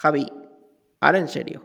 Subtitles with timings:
[0.00, 0.26] Javi,
[1.00, 1.62] ahora en serio.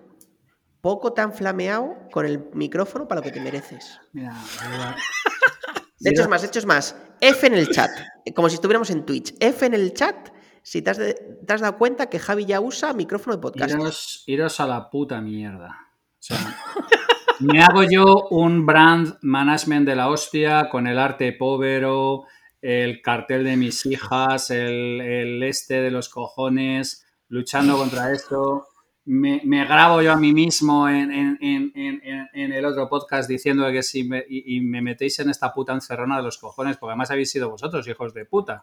[0.81, 3.99] Poco tan flameado con el micrófono para lo que te mereces.
[4.11, 4.35] Mira,
[5.99, 6.95] De hecho, es más, de hecho, es más.
[7.21, 7.89] F en el chat.
[8.35, 9.33] Como si estuviéramos en Twitch.
[9.39, 10.29] F en el chat
[10.61, 11.13] si te has, de-
[11.45, 13.73] te has dado cuenta que Javi ya usa micrófono de podcast.
[13.75, 15.69] iros, iros a la puta mierda.
[15.69, 16.37] O sea,
[17.39, 22.23] me hago yo un brand management de la hostia con el arte povero,
[22.61, 27.04] el cartel de mis hijas, el, el este de los cojones,
[27.35, 28.67] luchando contra esto.
[29.07, 32.89] Me, me grabo yo a mí mismo en, en- en- en- en- en el otro
[32.89, 36.39] podcast diciendo que si me, y, y me metéis en esta puta encerrona de los
[36.39, 38.61] cojones, porque además habéis sido vosotros, hijos de puta.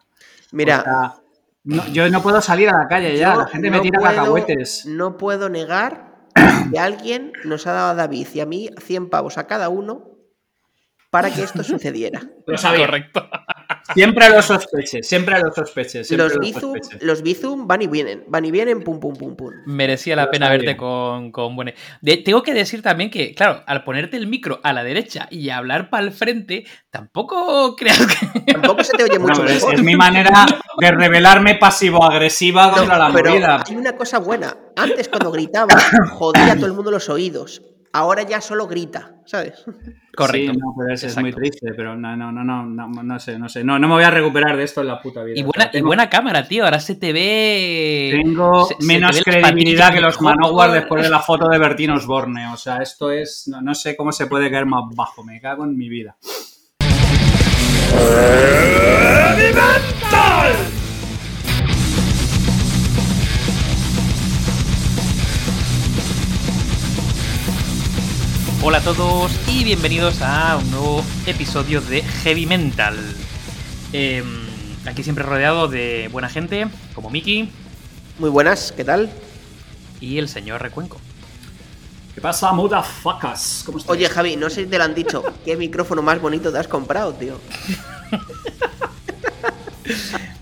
[0.51, 1.13] Mira, O sea,
[1.63, 4.85] no- yo no puedo salir a la calle ya, la gente me tira puedo- cacahuetes.
[4.85, 6.27] No puedo negar
[6.73, 10.09] que alguien nos ha dado a David y a mí 100 pavos a cada uno
[11.09, 12.21] para que esto sucediera.
[12.47, 12.85] Lo sabía.
[12.87, 13.29] Correcto.
[13.93, 16.03] Siempre lo sospeché, siempre lo sospeché.
[16.03, 19.35] Siempre Los lo Bizum, los Bizum van y vienen, van y vienen, pum, pum, pum,
[19.35, 19.51] pum.
[19.65, 21.55] Merecía la pena verte con, con.
[22.01, 25.49] De- tengo que decir también que, claro, al ponerte el micro a la derecha y
[25.49, 28.39] hablar para el frente, tampoco creas que.
[28.53, 30.45] Tampoco se te oye No, mucho es, mi manera
[30.79, 33.63] de revelarme pasivo-agresiva No, contra la pero movida.
[33.67, 34.55] hay una cosa buena.
[34.75, 35.75] Antes cuando gritaba,
[36.11, 37.61] jodía a todo el mundo los oídos.
[37.95, 39.63] Ahora ya solo grita, ¿sabes?
[40.15, 40.51] Correcto.
[40.53, 43.37] Sí, no, pero es, es muy triste, pero no, no, no, no, no, no sé,
[43.37, 43.63] no sé.
[43.63, 45.39] No, no me voy a recuperar de esto en la puta vida.
[45.39, 46.65] Y buena, y cámara, tío.
[46.65, 48.19] Ahora se te ve.
[48.23, 50.19] Tengo se- se te menos ve credibilidad que los.
[50.21, 52.47] Manowar después de la foto de Bertín Osborne.
[52.51, 53.47] O sea, esto es.
[53.47, 55.23] No, no sé cómo se puede caer más bajo.
[55.23, 56.17] Me cago en mi vida.
[68.65, 72.97] Hola a todos y bienvenidos a un nuevo episodio de Heavy Mental.
[73.91, 74.25] Em,
[74.85, 77.49] aquí siempre rodeado de buena gente, como Miki
[78.19, 79.11] Muy buenas, ¿qué tal?
[79.99, 81.01] y el señor Recuenco.
[82.15, 83.63] ¿Qué pasa, motherfuckers?
[83.65, 83.97] ¿Cómo estáis?
[83.97, 85.25] Oye, Javi, no sé si te lo han dicho.
[85.43, 87.41] ¿Qué micrófono más bonito te has comprado, tío?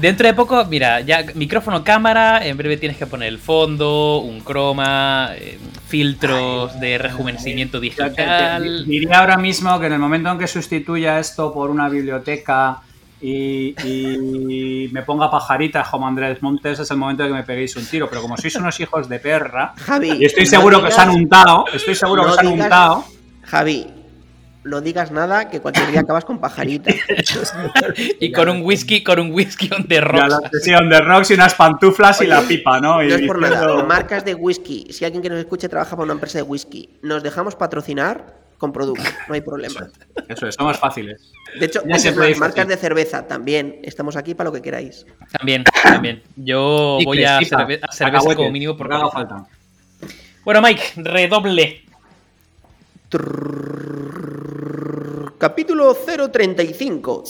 [0.00, 4.40] Dentro de poco, mira, ya micrófono, cámara, en breve tienes que poner el fondo, un
[4.40, 8.84] croma, eh, filtros de rejuvenecimiento Ya te- te- digital.
[8.86, 12.78] diría ahora mismo que en el momento en que sustituya esto por una biblioteca
[13.20, 17.76] y, y me ponga pajaritas como Andrés Montes, es el momento de que me peguéis
[17.76, 18.08] un tiro.
[18.08, 20.12] Pero como sois unos hijos de perra, Javi.
[20.20, 23.04] y estoy no seguro que os han untado, estoy seguro que os han digas- untado.
[23.42, 23.86] Javi,
[24.64, 26.92] no digas nada que cualquier día acabas con pajarita.
[28.20, 30.28] Y con un whisky, con un whisky on the rocks.
[30.28, 33.02] la sesión de rocks y unas pantuflas y la pipa, ¿no?
[33.02, 33.82] Y No es por nada.
[33.84, 34.86] Marcas de whisky.
[34.90, 38.72] Si alguien que nos escuche trabaja para una empresa de whisky, nos dejamos patrocinar con
[38.72, 39.02] producto.
[39.26, 39.88] No hay problema.
[40.28, 41.32] Eso es, somos fáciles.
[41.58, 41.82] De hecho,
[42.38, 43.78] marcas de cerveza también.
[43.82, 45.06] Estamos aquí para lo que queráis.
[45.32, 46.22] También, también.
[46.36, 49.46] Yo Y voy a, cerve- a cerveza como mínimo lo por que haga falta.
[50.44, 51.84] Bueno, Mike, redoble.
[55.40, 57.24] Capítulo 035.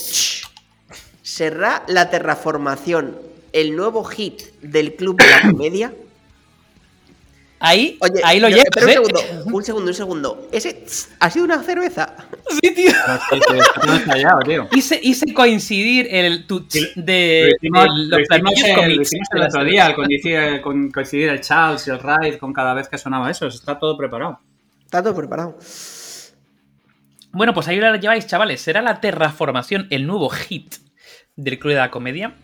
[1.22, 3.16] ¿Será la terraformación
[3.52, 5.94] el nuevo hit del Club de la Comedia?
[7.62, 8.94] Ahí, Oye, ahí lo llevas, espera un ¿eh?
[8.94, 9.20] segundo,
[9.56, 10.48] un segundo, un segundo.
[10.50, 10.84] ¿Ese
[11.20, 12.16] ha sido una cerveza?
[12.60, 12.92] Sí, tío.
[14.72, 16.66] Hice, hice coincidir el tu
[16.96, 18.96] de, Lo hicimos, de los platillos el, cómics.
[18.96, 22.52] lo hicimos el otro día, al coincidir, con- coincidir el Charles y el Raid con
[22.52, 23.46] cada vez que sonaba eso.
[23.46, 24.40] Está todo preparado.
[24.84, 25.56] Está todo preparado.
[27.32, 28.60] Bueno, pues ahí lo lleváis, chavales.
[28.60, 30.76] Será la terraformación, el nuevo hit
[31.36, 32.34] del Club de la Comedia.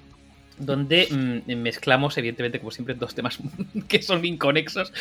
[0.58, 3.38] Donde mm, mezclamos, evidentemente, como siempre, dos temas
[3.88, 4.92] que son inconexos.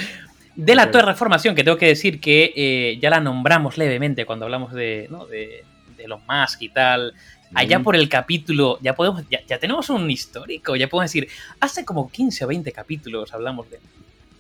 [0.56, 4.74] De la terraformación, que tengo que decir que eh, ya la nombramos levemente cuando hablamos
[4.74, 5.26] de, ¿no?
[5.26, 5.64] de,
[5.98, 7.14] de Elon Musk y tal.
[7.54, 11.30] Allá por el capítulo, ya podemos, ya, ya tenemos un histórico, ya podemos decir,
[11.60, 13.80] hace como 15 o 20 capítulos hablamos de,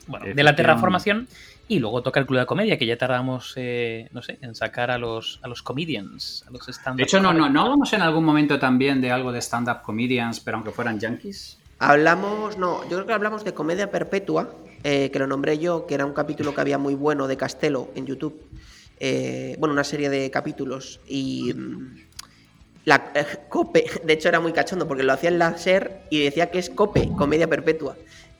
[0.07, 1.27] bueno, de la terraformación
[1.67, 4.55] y luego toca el Club de la Comedia, que ya tardamos, eh, no sé, en
[4.55, 7.91] sacar a los, a los comedians, a los stand De hecho, no, no, ¿no hablamos
[7.93, 11.57] en algún momento también de algo de stand-up comedians, pero aunque fueran yankees?
[11.79, 14.53] Hablamos, no, yo creo que hablamos de Comedia Perpetua,
[14.83, 17.89] eh, que lo nombré yo, que era un capítulo que había muy bueno de Castelo
[17.95, 18.39] en YouTube.
[18.99, 21.01] Eh, bueno, una serie de capítulos.
[21.07, 21.95] Y mm,
[22.85, 26.23] la eh, Cope, de hecho era muy cachondo porque lo hacía en la SER y
[26.23, 27.97] decía que es Cope, Comedia Perpetua.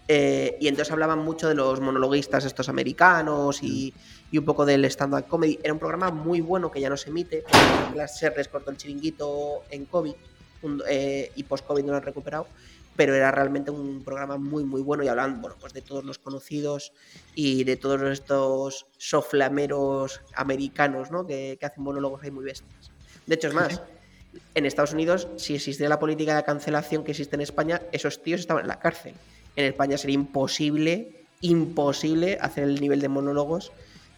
[0.07, 3.92] Eh, y entonces hablaban mucho de los monologuistas estos americanos y,
[4.31, 5.60] y un poco del stand-up comedy.
[5.63, 8.69] Era un programa muy bueno que ya no se emite, porque la SER les cortó
[8.72, 10.13] el chiringuito en COVID
[10.62, 12.48] un- eh, y post-COVID no lo han recuperado
[12.98, 16.18] pero era realmente un programa muy muy bueno y hablaban bueno pues de todos los
[16.18, 16.94] conocidos
[17.36, 21.28] y de todos estos soflameros americanos ¿no?
[21.28, 22.90] que, que hacen monólogos ahí muy bestias
[23.25, 23.81] de hecho es más
[24.54, 28.40] en Estados Unidos si existiera la política de cancelación que existe en España esos tíos
[28.40, 29.13] estaban en la cárcel
[29.56, 33.72] en España sería imposible imposible hacer el nivel de monólogos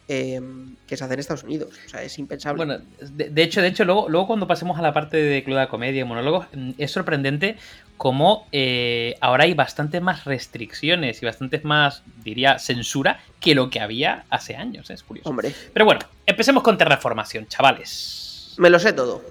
[0.10, 0.40] eh,
[0.88, 1.74] que se hace en Estados Unidos.
[1.86, 2.64] O sea, es impensable.
[2.66, 5.60] Bueno, de, de hecho, de hecho luego, luego cuando pasemos a la parte de Club
[5.60, 7.58] de Comedia y monólogos, mm, es sorprendente
[7.98, 13.82] cómo eh, ahora hay bastantes más restricciones y bastantes más, diría, censura que lo que
[13.82, 14.90] había hace años.
[14.90, 14.94] ¿eh?
[14.94, 15.30] Es curioso.
[15.30, 18.56] Hombre, Pero bueno, empecemos con Terraformación, chavales.
[18.58, 19.22] me lo sé todo.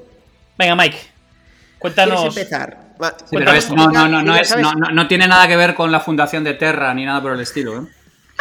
[0.58, 1.15] Venga, Mike, ¿Quieres
[1.94, 2.36] cuéntanos.
[2.36, 2.78] empezar?
[3.02, 5.56] Va, Sí, pero es- no, no, no, no, es- no, no- no tiene nada que
[5.56, 7.76] ver con la fundación de Terra ni nada por el estilo.
[7.78, 7.86] ¿eh?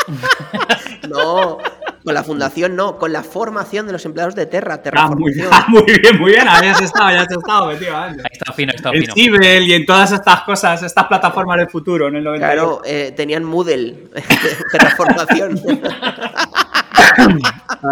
[1.10, 1.60] No,
[2.04, 5.66] con la fundación no, con la formación de los empleados de Terra, Ah, muy, ah,
[5.70, 6.48] muy bien, muy bien.
[6.48, 8.22] Ahí has estado, ya has estado, efectivamente.
[8.24, 9.14] Ahí está fino, ahí está En fino.
[9.14, 12.54] Cibel y en todas estas cosas, estas plataformas del futuro, en el 98.
[12.56, 14.10] Claro, eh, tenían Moodle,
[14.72, 15.62] Terraformación.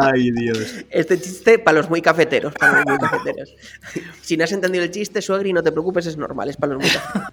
[0.02, 0.76] Ay, Dios.
[0.90, 3.50] Este chiste para los muy cafeteros, para los muy cafeteros.
[4.22, 6.82] Si no has entendido el chiste, suegri, no te preocupes, es normal, es para los
[6.84, 7.30] muy cafeteros.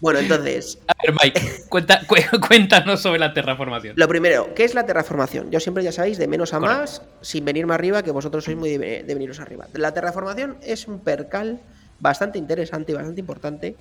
[0.00, 3.94] Bueno, entonces, A ver, Mike, cuenta- cu- cuéntanos sobre la terraformación.
[3.96, 5.50] lo primero, ¿qué es la terraformación?
[5.52, 6.80] Yo siempre, ya sabéis, de menos a Correcto.
[6.80, 9.68] más, sin venirme arriba, que vosotros sois muy de, de veniros arriba.
[9.74, 11.60] La terraformación es un percal
[12.00, 13.76] bastante interesante y bastante importante,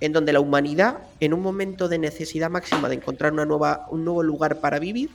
[0.00, 4.04] en donde la humanidad, en un momento de necesidad máxima de encontrar una nueva, un
[4.04, 5.08] nuevo lugar para vivir,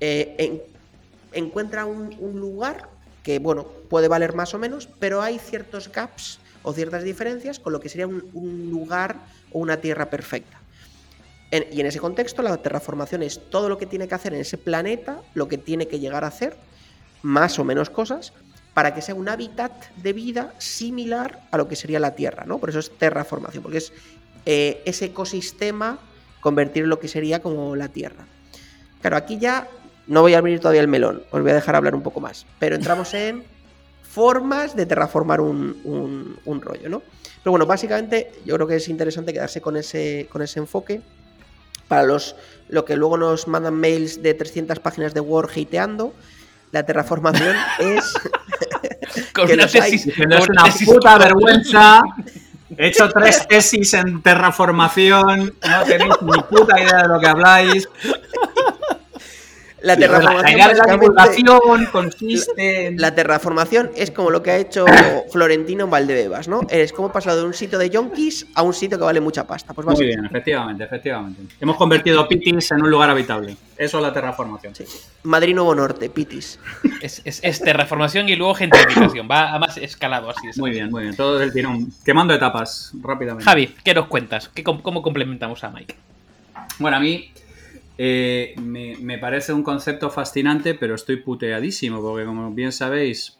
[0.00, 0.62] eh, en-
[1.32, 2.88] encuentra un, lugar
[3.22, 7.72] que, bueno, puede valer más o menos, pero hay ciertos gaps o ciertas diferencias con
[7.72, 9.16] lo que sería un, lugar
[9.52, 10.58] o una tierra perfecta.
[11.50, 14.56] Y en ese contexto, la terraformación es todo lo que tiene que hacer en ese
[14.56, 16.56] planeta, lo que tiene que llegar a hacer,
[17.20, 18.32] más o menos cosas,
[18.72, 22.58] para que sea un hábitat de vida similar a lo que sería la Tierra, ¿no?
[22.58, 23.92] Por eso es terraformación, porque es
[24.46, 25.98] eh, ese ecosistema
[26.40, 28.26] convertir en lo que sería como la Tierra.
[29.02, 29.68] Claro, aquí ya
[30.06, 32.46] no voy a abrir todavía el melón, os voy a dejar hablar un poco más,
[32.58, 33.44] pero entramos en
[34.02, 37.02] formas de terraformar un, un- un rollo, ¿no?
[37.42, 41.00] Pero bueno, básicamente yo creo que es interesante quedarse con ese, con ese enfoque.
[41.88, 42.36] Para los
[42.68, 46.14] lo que luego nos mandan mails de 300 páginas de Word hateando,
[46.70, 48.14] la terraformación es
[49.34, 49.70] Con que una hay.
[49.70, 52.02] tesis, Diciendo, con es una una tesis- puta vergüenza.
[52.78, 55.54] He hecho tres tesis en terraformación.
[55.68, 57.86] No tenéis ni puta idea de lo que habláis.
[59.82, 60.58] La terraformación.
[60.58, 62.96] la divulgación consiste en.
[63.00, 64.84] La terraformación es como lo que ha hecho
[65.30, 66.60] Florentino en Valdebebas, ¿no?
[66.70, 69.74] Es como pasado de un sitio de yonkis a un sitio que vale mucha pasta.
[69.74, 71.42] Pues Muy bien, efectivamente, efectivamente.
[71.60, 73.56] Hemos convertido Pitis en un lugar habitable.
[73.76, 74.74] Eso es la terraformación.
[74.74, 74.84] Sí.
[75.24, 76.58] Madrid Nuevo Norte, Pitis.
[77.00, 79.26] Es, es- es terraformación y luego gentrificación.
[79.30, 80.48] Va a más escalado así.
[80.48, 80.58] es.
[80.58, 81.16] Muy bien, muy bien.
[81.16, 81.88] Todo el tirón.
[82.04, 83.44] Quemando etapas rápidamente.
[83.44, 84.48] Javi, ¿qué nos cuentas?
[84.54, 85.96] ¿Qué, com- ¿Cómo complementamos a Mike?
[86.78, 87.30] Bueno, a mí
[87.98, 93.38] eh, me, parece un concepto fascinante, pero estoy puteadísimo, porque como bien sabéis,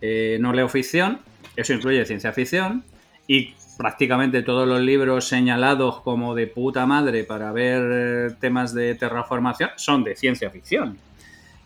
[0.00, 1.20] eh, no leo ficción,
[1.56, 2.84] eso incluye ciencia ficción,
[3.26, 7.82] y prácticamente todos los libros señalados como de puta madre para ver
[8.30, 10.96] eh, temas de terraformación son de ciencia ficción.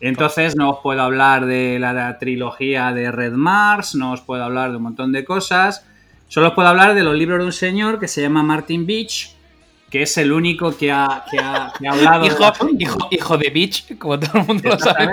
[0.01, 4.43] Entonces no os puedo hablar de la, la trilogía de Red Mars, no os puedo
[4.43, 5.87] hablar de un montón de cosas,
[6.27, 9.37] solo os puedo hablar de los libros de un señor que se llama Martin Beach,
[9.91, 12.25] que es el único que ha, que ha, que ha hablado.
[12.25, 12.77] Hijo, asunto.
[12.79, 15.09] hijo, hijo de bitch, como todo el mundo lo sabe.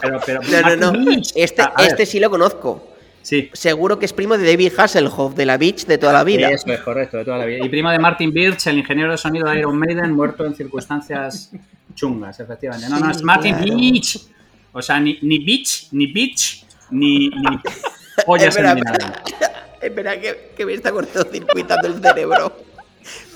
[0.00, 1.22] Pero, pero No, no, no.
[1.34, 2.94] Este, a este sí lo conozco.
[3.22, 6.50] Sí, Seguro que es primo de David Hasselhoff, de la Beach de toda la vida.
[6.50, 7.64] Eso es correcto, de toda la vida.
[7.64, 11.50] Y primo de Martin Birch, el ingeniero de sonido de Iron Maiden, muerto en circunstancias
[11.94, 12.88] chungas, efectivamente.
[12.90, 13.76] No, no, es Martin claro.
[13.76, 14.18] Beach.
[14.72, 17.58] O sea, ni, ni Beach, ni Beach, ni, ni
[18.26, 19.06] pollas Espera, en vinagre.
[19.80, 22.73] Espera, que, que me está cortocircuitando el cerebro.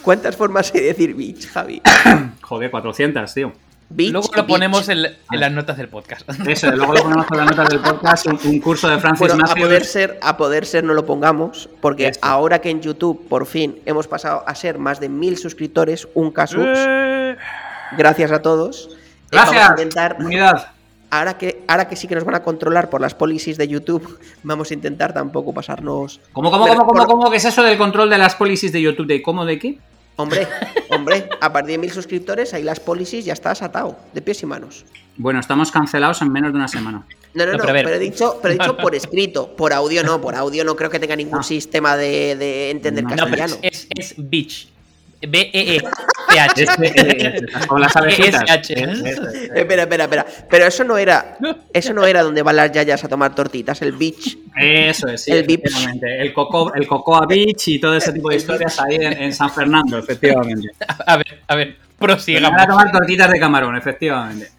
[0.09, 1.83] ¿Cuántas formas hay de decir Beach, Javi?
[2.41, 3.53] Joder, 400, tío.
[3.91, 4.47] Beach, Luego lo beach.
[4.49, 6.27] ponemos en, en las notas del podcast.
[6.47, 9.35] Eso, luego lo ponemos con las notas del podcast, un, un curso de Francis Bueno,
[9.35, 9.67] a Matthews.
[9.67, 13.81] poder ser, a poder ser no lo pongamos, porque ahora que en YouTube por fin
[13.85, 16.59] hemos pasado a ser más de mil suscriptores, un caso,
[17.97, 18.89] gracias a todos.
[18.91, 20.69] eh, vamos a Gracias, intentar, comunidad.
[21.11, 24.19] ahora que, ahora que sí que nos van a controlar por las policies de YouTube,
[24.43, 26.21] vamos a intentar tampoco pasarnos.
[26.33, 27.31] ¿Cómo, cómo, cómo, cómo, por- cómo?
[27.31, 29.07] ¿Qué es eso del control de las policies de YouTube?
[29.07, 29.79] ¿De cómo, de qué?
[30.21, 30.49] Hombre,
[30.91, 34.47] hombre, a partir de mil suscriptores, ahí las policies ya estás atado, de pies y
[34.47, 34.85] manos.
[35.17, 37.07] Bueno, estamos cancelados en menos de una semana.
[37.35, 40.03] No, no, No, no, pero pero, he dicho, pero he dicho por escrito, por audio
[40.03, 41.43] no, por audio no creo que tenga ningún No.
[41.45, 43.61] sistema de, de entender No, No, pero castellano.
[43.63, 44.69] es, es, es bitch.
[45.21, 46.63] B-E-E-C-H.
[46.63, 48.43] Este, Con las abejitas.
[48.43, 48.73] SH.
[48.73, 50.27] Es- es- es- Espera, espera, espera.
[50.49, 51.37] Pero eso no era.
[51.73, 54.37] Eso no era donde van las yayas a tomar tortitas, el beach.
[54.57, 56.21] Eso es, sí, El efectivamente.
[56.21, 59.51] El, Coco, el Cocoa Beach y todo ese tipo de historias ahí en, en San
[59.51, 60.69] Fernando, efectivamente.
[61.07, 62.51] A ver, a ver, prosigamos.
[62.51, 64.51] Van a tomar tortitas de camarón, efectivamente.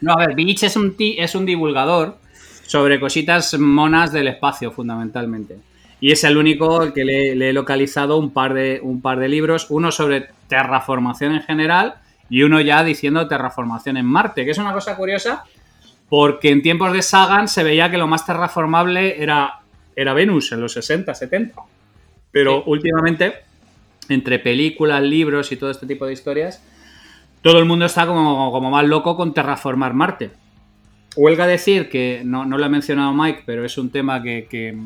[0.00, 2.18] No, a ver, Beach es un, ti- es un divulgador
[2.66, 5.56] sobre cositas monas del espacio, fundamentalmente.
[6.04, 9.26] Y es el único que le, le he localizado un par, de, un par de
[9.26, 11.94] libros, uno sobre terraformación en general
[12.28, 15.44] y uno ya diciendo terraformación en Marte, que es una cosa curiosa
[16.10, 19.60] porque en tiempos de Sagan se veía que lo más terraformable era,
[19.96, 21.62] era Venus en los 60, 70.
[22.30, 22.62] Pero Sí.
[22.66, 23.36] últimamente,
[24.10, 26.62] entre películas, libros y todo este tipo de historias,
[27.40, 30.32] todo el mundo está como, como más loco con terraformar Marte.
[31.16, 34.76] Huelga decir que, no, no lo ha mencionado Mike, pero es un tema que, que,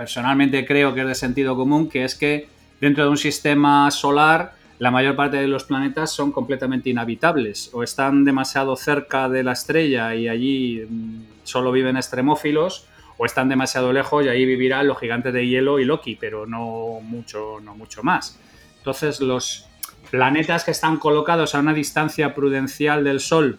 [0.00, 2.48] personalmente creo que es de sentido común, que es que
[2.80, 7.82] dentro de un sistema solar la mayor parte de los planetas son completamente inhabitables o
[7.82, 12.86] están demasiado cerca de la estrella y allí mm, solo viven extremófilos
[13.18, 17.00] o están demasiado lejos y ahí vivirán los gigantes de hielo y Loki, pero no
[17.02, 18.40] mucho, no mucho más.
[18.78, 19.66] Entonces los
[20.10, 23.58] planetas que están colocados a una distancia prudencial del Sol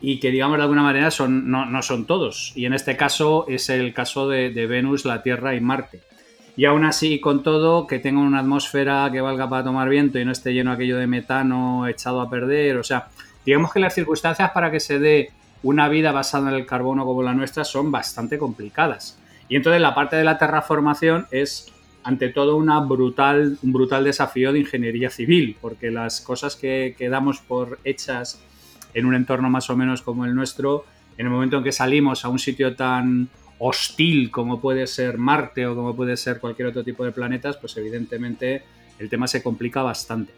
[0.00, 2.52] y que digamos de alguna manera son, no, no son todos.
[2.54, 6.00] Y en este caso es el caso de, Venus, la Tierra y Marte.
[6.56, 10.24] Y aún así, con todo, que tenga una atmósfera que valga para tomar viento y
[10.24, 12.78] no esté lleno aquello de metano echado a perder.
[12.78, 13.08] O sea,
[13.44, 15.30] digamos que las circunstancias para que se dé
[15.62, 19.18] una vida basada en el carbono como la nuestra son bastante complicadas.
[19.48, 21.66] Y entonces la parte de la terraformación es
[22.02, 27.10] ante todo una brutal, un brutal desafío de ingeniería civil, porque las cosas que, que
[27.10, 28.40] damos por hechas
[28.94, 30.84] en un entorno más o menos como el nuestro,
[31.16, 33.28] en el momento en que salimos a un sitio tan
[33.58, 37.76] hostil como puede ser Marte o como puede ser cualquier otro tipo de planetas, pues
[37.76, 38.62] evidentemente
[38.98, 40.32] el tema se complica bastante.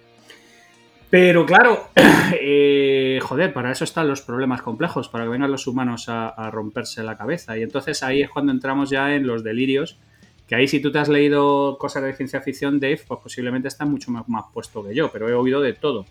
[1.08, 1.90] Pero claro,
[2.40, 7.02] eh, joder, para eso están los problemas complejos, para que vengan los humanos a, romperse
[7.02, 7.56] la cabeza.
[7.58, 9.98] Y entonces ahí es cuando entramos ya en los delirios,
[10.48, 13.86] que ahí si tú te has leído cosas de ciencia ficción, Dave, pues posiblemente estás
[13.86, 16.06] mucho más puesto que yo, pero he oído de todo.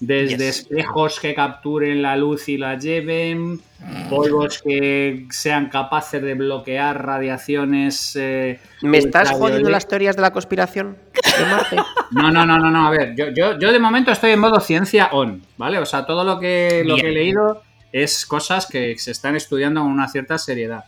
[0.00, 0.60] Desde yes.
[0.60, 3.60] espejos que capturen la luz y la lleven,
[4.08, 8.14] polvos que sean capaces de bloquear radiaciones.
[8.16, 11.76] Eh, ¿Me estás jodiendo las teorías de la conspiración de Marte?
[12.10, 12.86] No, no, no, no, no.
[12.86, 15.78] A ver, yo, yo, yo de momento estoy en modo ciencia on, ¿vale?
[15.78, 17.62] O sea, todo lo que, lo que he leído
[17.92, 20.84] es cosas que se están estudiando con una cierta seriedad.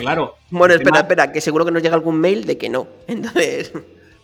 [0.00, 0.36] Claro.
[0.50, 2.88] Bueno, espera, espera, que seguro que nos llega algún mail de que no.
[3.06, 3.72] Entonces.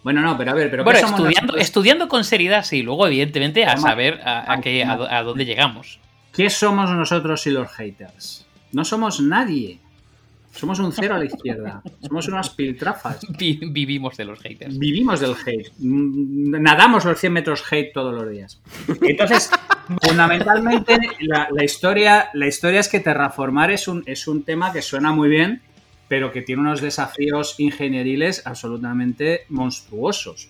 [0.03, 3.77] Bueno, no, pero a ver, pero bueno, estudiando, estudiando, con seriedad, sí, luego, evidentemente, a
[3.77, 5.99] saber a, a, qué, a, a, dónde llegamos.
[6.33, 8.47] ¿Qué somos nosotros y los haters?
[8.73, 9.81] No somos nadie.
[10.57, 11.83] Somos un cero a la izquierda.
[12.01, 13.21] Somos unas piltrafas.
[13.39, 14.79] Vivimos de los haters.
[14.79, 15.71] Vivimos del hate.
[15.79, 18.61] Nadamos los 100 metros hate todos los días.
[19.03, 19.51] Entonces,
[20.03, 24.81] fundamentalmente, la, la, historia, la historia es que terraformar es un, es un tema que
[24.81, 25.63] suena muy bien,
[26.09, 30.49] pero que tiene unos desafíos ingenieriles absolutamente monstruosos.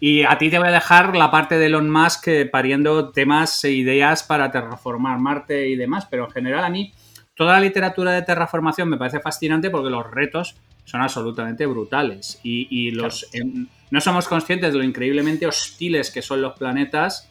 [0.00, 3.72] Y a ti te voy a dejar la parte de Elon Musk pariendo temas e
[3.72, 6.92] ideas para terraformar Marte y demás, pero en general a mí
[7.34, 12.66] toda la literatura de terraformación me parece fascinante porque los retos son absolutamente brutales y,
[12.70, 13.48] y los claro.
[13.48, 17.30] eh, no somos conscientes de lo increíblemente hostiles que son los planetas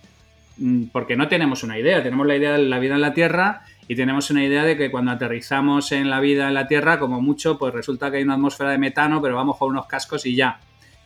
[0.58, 3.64] mm, porque no tenemos una idea, tenemos la idea de la vida en la Tierra
[3.90, 7.22] y tenemos una idea de que cuando aterrizamos en la vida en la Tierra, como
[7.22, 10.36] mucho, pues resulta que hay una atmósfera de metano, pero vamos con unos cascos y
[10.36, 10.60] ya.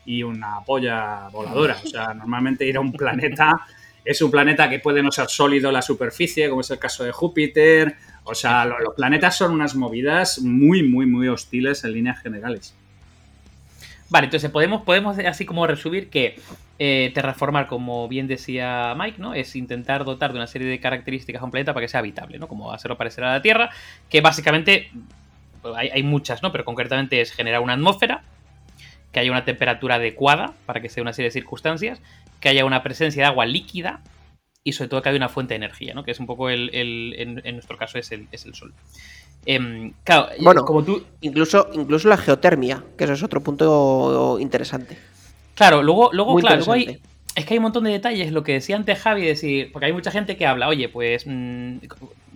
[0.06, 1.78] Y una polla voladora.
[1.82, 3.66] O sea, normalmente ir a un planeta
[4.04, 7.13] es un planeta que puede no ser sólido la superficie, como es el caso de
[7.13, 7.96] Júpiter.
[8.25, 12.75] O sea, los, los planetas son unas movidas muy, muy, muy hostiles en líneas generales.
[14.13, 16.39] Vale, entonces podemos, podemos así como resumir que
[16.77, 19.34] eh, terraformar, como bien decía Mike, ¿no?
[19.34, 22.38] Es intentar dotar de una serie de características a un planeta para que sea habitable,
[22.38, 22.48] ¿no?
[22.48, 23.72] Como hacerlo parecer a la Tierra,
[24.12, 24.91] que básicamente
[25.75, 26.51] hay, hay, muchas, ¿no?
[26.51, 28.22] Pero concretamente es generar una atmósfera,
[29.12, 32.00] que haya una temperatura adecuada para que sea una serie de circunstancias,
[32.39, 34.01] que haya una presencia de agua líquida
[34.63, 36.03] y sobre todo que haya una fuente de energía, ¿no?
[36.03, 38.75] Que es un poco el, el en, en, nuestro caso es el, es el sol.
[39.46, 41.04] Eh, claro, bueno, como tú...
[41.22, 44.98] incluso, incluso la geotermia, que eso es otro punto interesante.
[45.56, 47.00] Claro, luego, luego claro, luego hay,
[47.36, 49.94] es que hay un montón de detalles, lo que decía antes Javi, decir, porque hay
[49.94, 51.78] mucha gente que habla, oye, pues mmm,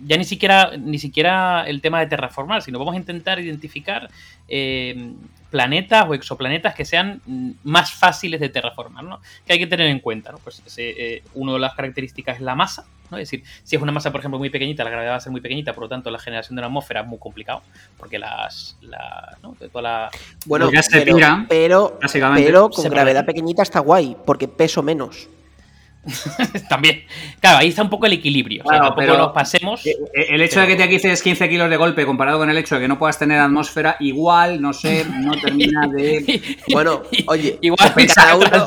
[0.04, 4.08] ya ni siquiera, ni siquiera el tema de terraformar, sino vamos a intentar identificar
[4.48, 5.12] eh,
[5.50, 7.22] planetas o exoplanetas que sean
[7.64, 9.20] más fáciles de terraformar, ¿no?
[9.46, 10.38] Que hay que tener en cuenta, ¿no?
[10.38, 13.18] Pues eh, una de las características es la masa, ¿no?
[13.18, 15.32] Es decir, si es una masa, por ejemplo, muy pequeñita, la gravedad va a ser
[15.32, 17.62] muy pequeñita, por lo tanto, la generación de una atmósfera es muy complicado,
[17.96, 19.56] porque las, la, ¿no?
[19.58, 20.10] De toda la...
[20.46, 20.82] Bueno, pero,
[21.14, 21.98] tira, pero,
[22.36, 25.28] pero, con gravedad pequeñita está guay, porque peso menos.
[26.68, 27.04] También.
[27.40, 28.62] Claro, ahí está un poco el equilibrio.
[28.64, 29.82] O sea, tampoco pero nos pasemos.
[29.84, 30.66] El hecho pero...
[30.66, 32.98] de que te quites 15 kilos de golpe comparado con el hecho de que no
[32.98, 36.58] puedas tener atmósfera, igual, no sé, no termina de.
[36.72, 38.66] Bueno, oye, igual cada uno.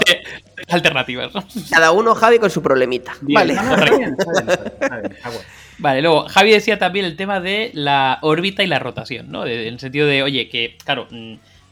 [0.74, 1.34] Alternativas.
[1.34, 1.44] ¿no?
[1.70, 3.14] Cada uno, Javi, con su problemita.
[3.22, 3.54] Bien, vale.
[3.54, 5.42] No, está bien, está bien, está bien,
[5.78, 9.48] Vale, luego Javi decía también el tema de la órbita y la rotación, ¿no?
[9.48, 11.08] En el sentido de, oye, que, claro,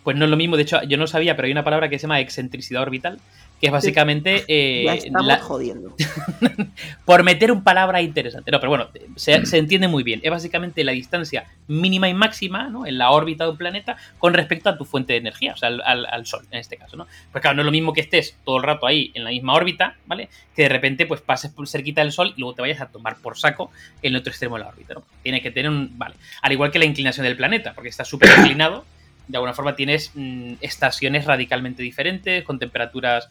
[0.03, 0.57] pues no es lo mismo.
[0.57, 3.19] De hecho, yo no sabía, pero hay una palabra que se llama excentricidad orbital,
[3.59, 4.43] que es básicamente.
[4.47, 5.95] Eh, ya estamos la- jodiendo.
[7.05, 8.51] por meter un palabra interesante.
[8.51, 10.19] No, pero bueno, se, se entiende muy bien.
[10.23, 12.85] Es básicamente la distancia mínima y máxima ¿no?
[12.85, 15.67] en la órbita de un planeta con respecto a tu fuente de energía, o sea,
[15.69, 16.97] al, al- al Sol en este caso.
[16.97, 17.07] ¿no?
[17.31, 19.53] Pues claro, no es lo mismo que estés todo el rato ahí en la misma
[19.53, 20.29] órbita, ¿vale?
[20.55, 23.17] Que de repente pues pases por cerquita del Sol y luego te vayas a tomar
[23.17, 24.93] por saco en el otro extremo de la órbita.
[24.93, 25.03] ¿no?
[25.23, 25.97] Tiene que tener un.
[25.97, 26.15] Vale.
[26.41, 28.85] Al igual que la inclinación del planeta, porque está súper inclinado.
[29.29, 33.29] De alguna forma tienes mm, estaciones radicalmente diferentes, con temperaturas.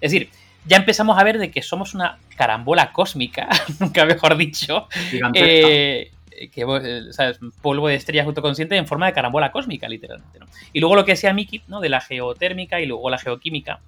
[0.00, 0.30] Es decir,
[0.64, 3.48] ya empezamos a ver de que somos una carambola cósmica,
[3.80, 4.88] nunca mejor dicho,
[5.34, 6.10] eh,
[6.48, 7.38] que eh, ¿sabes?
[7.60, 10.38] polvo de estrellas autoconsciente en forma de carambola cósmica, literalmente.
[10.38, 10.46] ¿no?
[10.72, 11.80] Y luego lo que decía Miki, ¿no?
[11.80, 13.80] De la geotérmica y luego la geoquímica,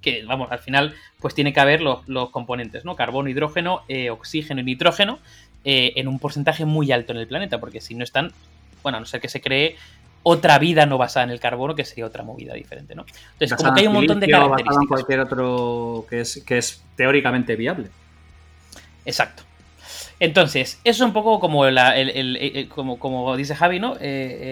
[0.00, 2.96] que vamos, al final, pues tiene que haber los, los componentes, ¿no?
[2.96, 5.18] Carbono, hidrógeno, eh, oxígeno y nitrógeno
[5.64, 8.32] eh, en un porcentaje muy alto en el planeta, porque si no están,
[8.82, 9.76] bueno, a no ser que se cree
[10.22, 13.04] otra vida no basada en el carbono, que sería otra movida diferente, ¿no?
[13.32, 14.88] Entonces, como que hay un montón de basada en características.
[14.88, 17.88] cualquier otro que es, que es teóricamente viable.
[19.04, 19.42] Exacto.
[20.18, 23.94] Entonces, eso es un poco como, la- el, el- el- como, como dice Javi, ¿no?
[23.96, 23.98] Eh,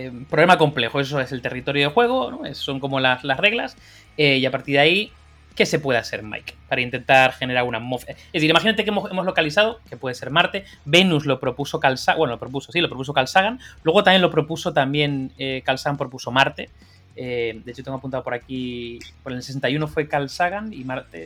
[0.08, 2.54] eh, problema complejo, eso es el territorio de juego, ¿no?
[2.54, 3.76] Son como las, las reglas.
[4.16, 5.12] eh, y a partir de ahí,
[5.58, 6.54] ¿qué se puede hacer, Mike?
[6.68, 8.16] Para intentar generar una atmósfera.
[8.16, 11.98] Es decir, imagínate que hemos, hemos localizado, que puede ser Marte, Venus lo propuso Carl
[11.98, 15.64] Sagan, bueno, lo propuso, sí, lo propuso Carl Sagan, luego también lo propuso también, eh,
[15.98, 16.70] propuso Marte.
[17.16, 21.24] Eh, de hecho, tengo apuntado por aquí, por el 61 fue Carl Sagan y Marte...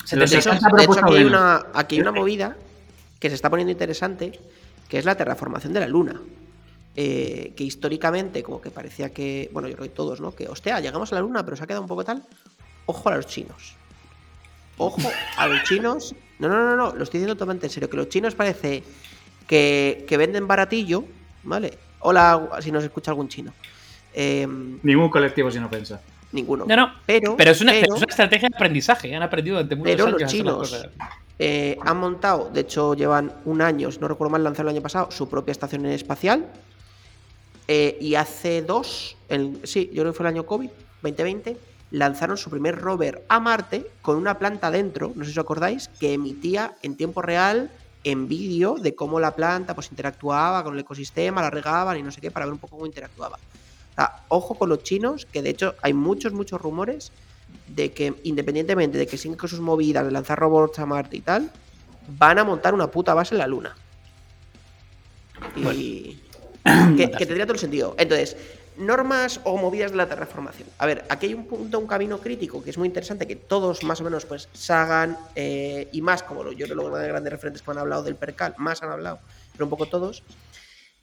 [0.00, 0.60] Los De hecho, 76.
[0.60, 1.30] 60 de hecho, aquí, hay Venus.
[1.30, 2.56] una, aquí hay una movida
[3.20, 4.32] que se está poniendo interesante,
[4.88, 6.20] que es la terraformación de la Luna.
[6.96, 10.34] Eh, que históricamente, como que parecía que, bueno, yo creo que todos, ¿no?
[10.34, 12.24] Que, hostia, llegamos a la Luna, pero se ha quedado un poco tal.
[12.86, 13.74] Ojo a los chinos.
[14.76, 15.00] Ojo
[15.36, 16.14] a los chinos.
[16.38, 17.88] No, no, no, no, lo estoy diciendo totalmente en serio.
[17.88, 18.82] Que los chinos parece
[19.46, 21.04] que, que venden baratillo,
[21.44, 21.78] ¿vale?
[22.00, 23.52] Hola, si nos escucha algún chino.
[24.12, 24.46] Eh,
[24.82, 26.00] Ningún colectivo sin ofensa.
[26.32, 26.64] ninguno.
[26.66, 29.14] No, no, Pero, Pero es, una, pero- pero es una estrategia de aprendizaje.
[29.14, 30.86] Han aprendido durante muchos Pero años los chinos.
[31.38, 34.82] Eh, han montado, de hecho llevan un año, si no recuerdo mal, lanzaron el año
[34.82, 36.46] pasado su propia estación espacial.
[37.66, 40.68] Eh, y hace dos, el- sí, yo creo que fue el año COVID,
[41.02, 41.56] 2020,
[41.94, 45.88] lanzaron su primer rover a Marte con una planta dentro, no sé si os acordáis,
[46.00, 47.70] que emitía en tiempo real
[48.02, 52.10] en vídeo de cómo la planta pues interactuaba con el ecosistema, la regaban y no
[52.10, 53.36] sé qué, para ver un poco cómo interactuaba.
[53.36, 57.12] O sea, ojo con los chinos, que de hecho hay muchos, muchos rumores
[57.68, 61.20] de que independientemente de que siguen con sus movidas de lanzar robots a Marte y
[61.20, 61.48] tal,
[62.08, 63.76] van a montar una puta base en la Luna.
[65.72, 66.18] Y
[66.96, 67.94] que, que tendría todo el sentido.
[67.98, 68.36] Entonces,
[68.76, 70.68] normas o movidas de la terraformación.
[70.78, 73.82] A ver, aquí hay un punto, un camino crítico que es muy interesante, que todos
[73.84, 77.62] más o menos, pues, Sagan eh, y más, como yo creo que los grandes referentes
[77.62, 79.20] que han hablado del percal, más han hablado,
[79.52, 80.22] pero un poco todos,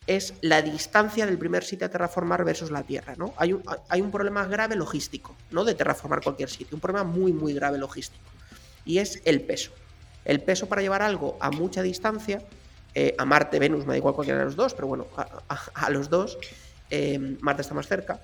[0.07, 3.33] es la distancia del primer sitio a terraformar versus la Tierra, ¿no?
[3.37, 5.63] Hay un, hay un problema grave logístico, ¿no?
[5.63, 8.23] De terraformar cualquier sitio, un problema muy, muy grave logístico.
[8.83, 9.71] Y es el peso.
[10.25, 12.41] El peso para llevar algo a mucha distancia,
[12.93, 15.07] eh, a Marte, Venus, me da igual cualquiera de los dos, pero bueno,
[15.47, 16.37] a los dos,
[16.91, 18.19] eh, está más cerca,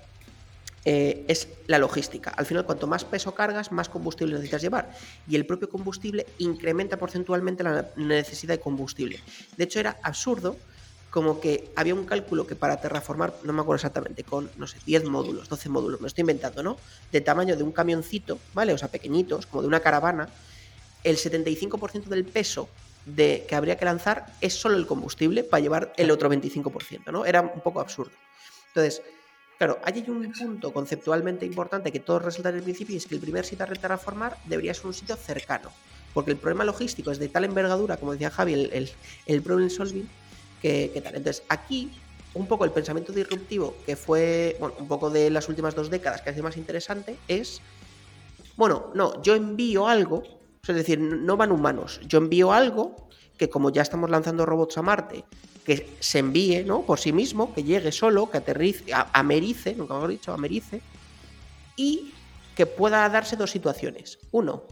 [0.85, 2.29] eh, es la logística.
[2.29, 4.91] Al final, cuanto más peso cargas, más combustible necesitas llevar.
[5.27, 9.19] Y el propio combustible incrementa porcentualmente la necesidad de combustible.
[9.57, 10.55] De hecho, era absurdo
[11.09, 14.77] como que había un cálculo que para terraformar, no me acuerdo exactamente, con, no sé,
[14.85, 16.77] 10 módulos, 12 módulos, me lo estoy inventando, ¿no?
[17.11, 18.73] De tamaño de un camioncito, ¿vale?
[18.73, 20.29] O sea, pequeñitos, como de una caravana,
[21.03, 22.69] el 75% del peso
[23.05, 27.25] de, que habría que lanzar es solo el combustible para llevar el otro 25%, ¿no?
[27.25, 28.11] Era un poco absurdo.
[28.77, 29.01] Entonces,
[29.57, 33.21] claro, hay un punto conceptualmente importante que todos resaltan al principio y es que el
[33.21, 35.71] primer sitio a terraformar debería ser un sitio cercano.
[36.13, 38.89] Porque el problema logístico es de tal envergadura, como decía Javi, el, el,
[39.25, 40.07] el problem solving,
[40.61, 41.15] que, que tal.
[41.15, 41.91] Entonces, aquí
[42.33, 46.21] un poco el pensamiento disruptivo que fue, bueno, un poco de las últimas dos décadas
[46.21, 47.61] que hace más interesante es,
[48.55, 50.23] bueno, no, yo envío algo,
[50.67, 54.81] es decir, no van humanos, yo envío algo que como ya estamos lanzando robots a
[54.81, 55.23] Marte,
[55.67, 56.83] que se envíe, ¿no?
[56.83, 60.81] Por sí mismo, que llegue solo, que aterrice, a- americe, nunca mejor dicho, americe,
[61.75, 62.13] y
[62.55, 64.17] que pueda darse dos situaciones.
[64.31, 64.63] Uno,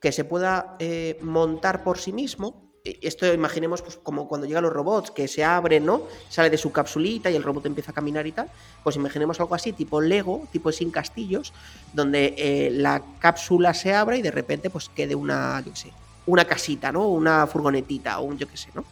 [0.00, 2.70] que se pueda eh, montar por sí mismo.
[2.84, 6.02] E- Esto imaginemos pues, como cuando llegan los robots, que se abren, ¿no?
[6.28, 8.48] Sale de su capsulita y el robot empieza a caminar y tal.
[8.84, 11.52] Pues imaginemos algo así, tipo Lego, tipo sin castillos,
[11.92, 15.92] donde eh, la cápsula se abra y de repente pues quede una, yo qué sé,
[16.26, 17.08] una casita, ¿no?
[17.08, 18.84] Una furgonetita o un yo qué sé, ¿no?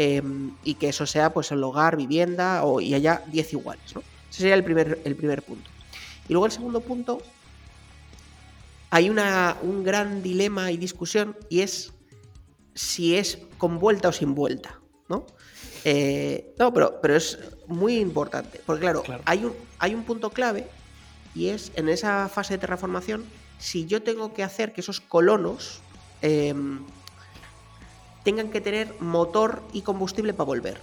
[0.00, 0.22] Eh,
[0.62, 4.02] y que eso sea pues el hogar, vivienda o, y haya 10 iguales, ¿no?
[4.30, 5.68] Ese sería el primer, el primer punto.
[6.28, 7.20] Y luego el segundo punto,
[8.90, 11.92] hay una, un gran dilema y discusión y es
[12.76, 15.26] si es con vuelta o sin vuelta, ¿no?
[15.84, 19.24] Eh, no, pero, pero es muy importante, porque claro, Claro.
[19.26, 20.68] Hay, un, hay un punto clave
[21.34, 23.24] Y es en esa fase de terraformación,
[23.58, 25.80] si yo tengo que hacer que esos colonos
[26.22, 26.84] em,
[28.28, 30.78] tengan que tener motor y combustible para volver.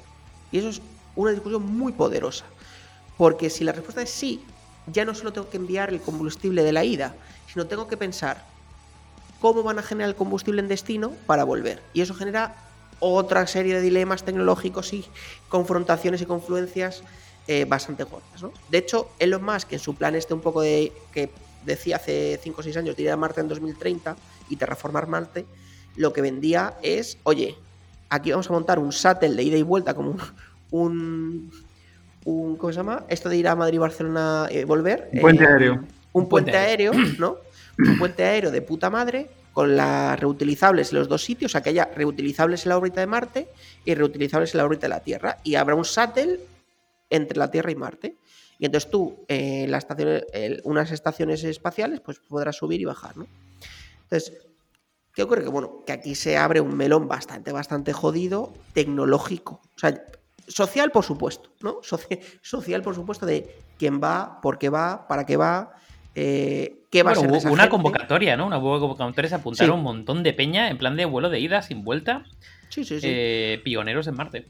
[0.52, 0.82] Y eso es
[1.16, 2.44] una discusión muy poderosa.
[3.20, 4.44] Porque si la respuesta es sí,
[4.88, 7.14] ya no solo tengo que enviar el combustible de la ida,
[7.46, 8.44] sino tengo que pensar
[9.40, 11.84] cómo van a generar el combustible en destino para volver.
[11.94, 12.56] Y eso genera
[13.00, 15.06] otra serie de dilemas tecnológicos y
[15.48, 17.04] confrontaciones y confluencias
[17.48, 18.42] eh, bastante gordas.
[18.42, 18.54] ¿no?
[18.72, 21.30] De hecho, Elon Musk, en su plan este un poco de que
[21.64, 24.16] decía hace 5 o 6 años de ir a Marte en 2030
[24.50, 25.46] y terraformar Marte,
[25.96, 27.56] lo que vendía es, oye,
[28.10, 30.18] aquí vamos a montar un satélite de ida y vuelta como
[30.72, 31.52] un,
[32.26, 33.06] un, ¿cómo se llama?
[33.10, 35.10] Esto de ir a Madrid, Barcelona y volver.
[35.14, 35.84] Un puente eh, aéreo.
[36.14, 37.38] Un puente aéreo, ¿no?
[37.78, 41.64] Un puente aéreo de puta madre con las reutilizables en los dos sitios, o sea
[41.64, 43.48] que haya reutilizables en la órbita de Marte
[43.86, 45.38] y reutilizables en la órbita de la Tierra.
[45.44, 46.44] Y habrá un satélite
[47.10, 48.16] entre la Tierra y Marte.
[48.60, 50.24] Y entonces tú, eh, en la estación,
[50.64, 53.28] unas estaciones espaciales, pues podrás subir y bajar, ¿no?
[54.04, 54.34] Entonces,
[55.16, 55.44] ¿qué ocurre?
[55.44, 59.62] Que bueno, que aquí se abre un melón bastante, bastante jodido, tecnológico.
[59.76, 60.04] O sea,
[60.48, 61.82] social, por supuesto, ¿no?
[61.82, 63.50] Soci- social, por supuesto, de
[63.80, 65.74] quién va, por qué va, para qué va,
[66.14, 68.46] eh, qué va Bueno, a ser hubo una convocatoria, ¿no?
[68.48, 69.78] Una convocatoria, se apuntaron Sí.
[69.78, 72.24] un montón de peña en plan de vuelo de ida sin vuelta.
[72.70, 73.08] Sí, sí, sí.
[73.10, 74.48] eh, pioneros en Marte.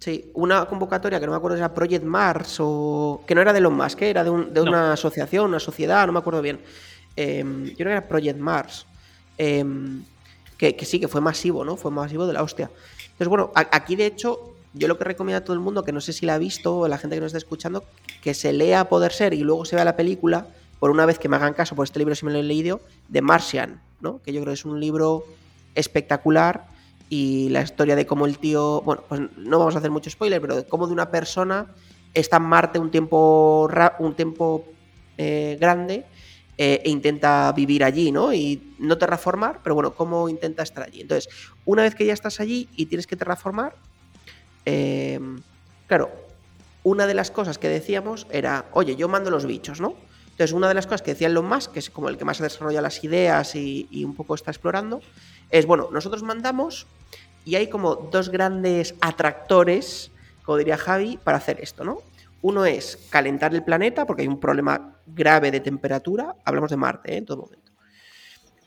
[0.00, 3.22] Sí, una convocatoria que no me acuerdo si era Project Mars o.
[3.26, 4.68] que no era de Elon Musk, que era de, un- de No.
[4.70, 6.60] una asociación, una sociedad, no me acuerdo bien.
[7.16, 8.86] Yo creo que era Project Mars.
[9.38, 10.04] Em,
[10.56, 11.76] que, sí, que fue masivo, ¿no?
[11.76, 12.70] Fue masivo de la hostia.
[13.02, 16.00] Entonces, bueno, aquí de hecho, yo lo que recomiendo a todo el mundo, que no
[16.00, 17.84] sé si la ha visto o la gente que nos está escuchando,
[18.22, 20.46] que se lea Poder Ser y luego se vea la película,
[20.78, 22.80] por una vez que me hagan caso, por este libro si me lo he leído,
[23.08, 24.20] de Martian, ¿no?
[24.22, 25.24] Que yo creo que es un libro
[25.74, 26.66] espectacular
[27.10, 30.40] y la historia de cómo el tío, bueno, pues no vamos a hacer mucho spoiler,
[30.40, 31.66] pero de cómo de una persona
[32.14, 33.68] está en Marte un tiempo,
[33.98, 34.64] un tiempo
[35.18, 36.04] eh, grande
[36.56, 38.32] eh, e intenta vivir allí, ¿no?
[38.32, 41.00] Y no terraformar, pero bueno, cómo intenta estar allí.
[41.00, 41.32] Entonces,
[41.64, 43.74] una vez que ya estás allí y tienes que terraformar,
[44.64, 45.18] eh,
[45.86, 46.12] claro,
[46.84, 49.96] una de las cosas que decíamos era, oye, yo mando los bichos, ¿no?
[50.26, 52.38] Entonces, una de las cosas que decía Elon Musk, que es como el que más
[52.38, 55.00] desarrolla las ideas y, y un poco está explorando,
[55.50, 56.86] es, bueno, nosotros mandamos
[57.44, 60.10] y hay como dos grandes atractores,
[60.44, 61.98] como diría Javi, para hacer esto, ¿no?
[62.44, 67.14] Uno es calentar el planeta, porque hay un problema grave de temperatura, hablamos de Marte
[67.14, 67.16] ¿eh?
[67.16, 67.72] en todo momento.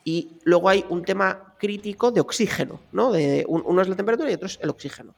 [0.04, 3.12] Y luego hay un tema crítico de oxígeno, ¿no?
[3.12, 5.14] De, un- uno es la temperatura y otro es el oxígeno.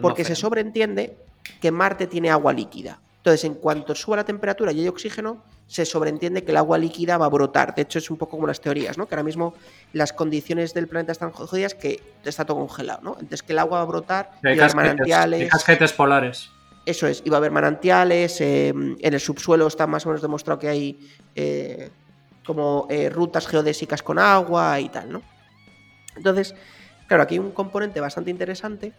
[0.00, 1.16] Porque se sobreentiende
[1.60, 2.98] que Marte tiene agua líquida.
[3.18, 7.16] Entonces, en cuanto suba la temperatura y hay oxígeno, se sobreentiende que el agua líquida
[7.16, 7.74] va a brotar.
[7.76, 9.06] De hecho, es un poco como las teorías, ¿no?
[9.06, 9.54] Que ahora mismo
[9.92, 13.10] las condiciones del planeta están jodidas que está todo congelado, ¿no?
[13.20, 15.40] Entonces, que el agua va a brotar, y Hay casquetes, manantiales.
[15.42, 16.50] hay casquetes polares.
[16.86, 20.58] Eso es, iba a haber manantiales, eh, en el subsuelo está más o menos demostrado
[20.58, 21.90] que hay eh,
[22.44, 25.22] como eh, rutas geodésicas con agua y tal, ¿no?
[26.16, 26.54] Entonces,
[27.06, 28.92] claro, aquí hay un componente bastante interesante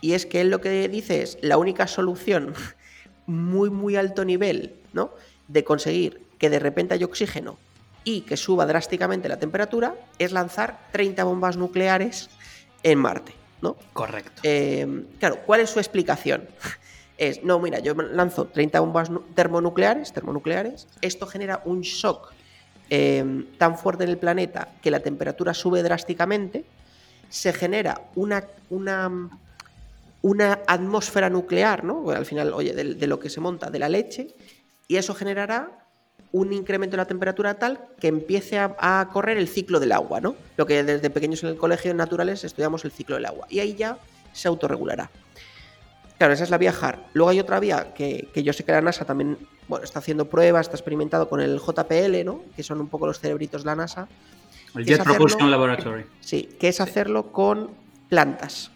[0.00, 2.54] y es que él lo que dice es la única solución
[3.26, 5.12] muy, muy alto nivel, ¿no?
[5.48, 7.58] De conseguir que de repente haya oxígeno
[8.04, 12.30] y que suba drásticamente la temperatura es lanzar 30 bombas nucleares
[12.84, 13.76] en Marte, ¿no?
[13.92, 14.42] Correcto.
[15.18, 16.48] Claro, ¿cuál es su explicación?
[17.18, 22.32] Es, no, mira, yo lanzo 30 bombas nu- termonucleares, termonucleares, esto genera un shock
[22.90, 26.64] eh, tan fuerte en el planeta que la temperatura sube drásticamente,
[27.28, 29.10] se genera una, una,
[30.22, 32.10] una atmósfera nuclear, ¿no?
[32.10, 34.34] Al final, oye, de, de lo que se monta, de la leche,
[34.88, 35.78] y eso generará
[36.32, 40.34] un incremento en la temperatura tal que empiece a, correr el ciclo del agua, ¿no?
[40.56, 43.46] Lo que desde pequeños en el colegio naturales estudiamos el ciclo del agua.
[43.50, 43.98] Y ahí ya
[44.32, 45.10] se autorregulará.
[46.22, 47.04] Claro, esa es la vía HAR.
[47.14, 50.26] Luego hay otra vía que, que yo sé que la NASA también bueno, está haciendo
[50.26, 52.42] pruebas, está experimentado con el JPL, ¿no?
[52.54, 54.06] Que son un poco los cerebritos de la NASA.
[54.76, 55.14] El ¿Qué es Jet hacerlo?
[55.14, 56.06] Propulsion Laboratory.
[56.20, 57.70] Sí, que es hacerlo con
[58.08, 58.70] plantas.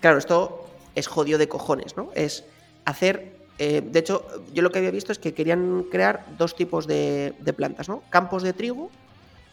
[0.00, 2.08] Claro, esto es jodido de cojones, ¿no?
[2.14, 2.42] Es
[2.86, 3.36] hacer.
[3.58, 7.34] eh, de hecho, yo lo que había visto es que querían crear dos tipos de,
[7.38, 8.02] de plantas, ¿no?
[8.08, 8.90] Campos de trigo,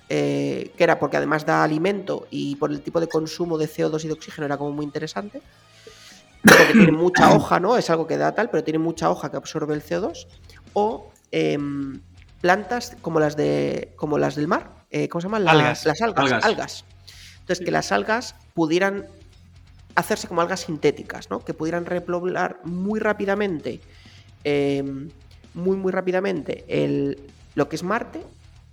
[0.08, 4.06] eh, que era porque además da alimento y por el tipo de consumo de CO2
[4.06, 5.42] y de oxígeno era como muy interesante.
[6.44, 7.78] Porque tiene mucha hoja, ¿no?
[7.78, 10.28] Es algo que da tal, pero tiene mucha hoja que absorbe el CO2.
[10.74, 12.00] O em,
[12.42, 13.94] plantas como las de.
[13.96, 14.86] como las del mar.
[14.92, 15.44] eh, ¿Cómo se llaman?
[15.46, 15.86] Las Algas.
[15.86, 16.26] Las algas.
[16.26, 16.46] Algas.
[16.46, 16.86] algas.
[17.42, 19.08] Entonces, que las algas pudieran
[19.96, 21.44] hacerse como algas sintéticas, ¿no?
[21.44, 23.82] Que pudieran repoblar muy rápidamente,
[24.44, 25.10] em,
[25.56, 27.20] muy, muy rápidamente el,
[27.56, 28.22] lo que es Marte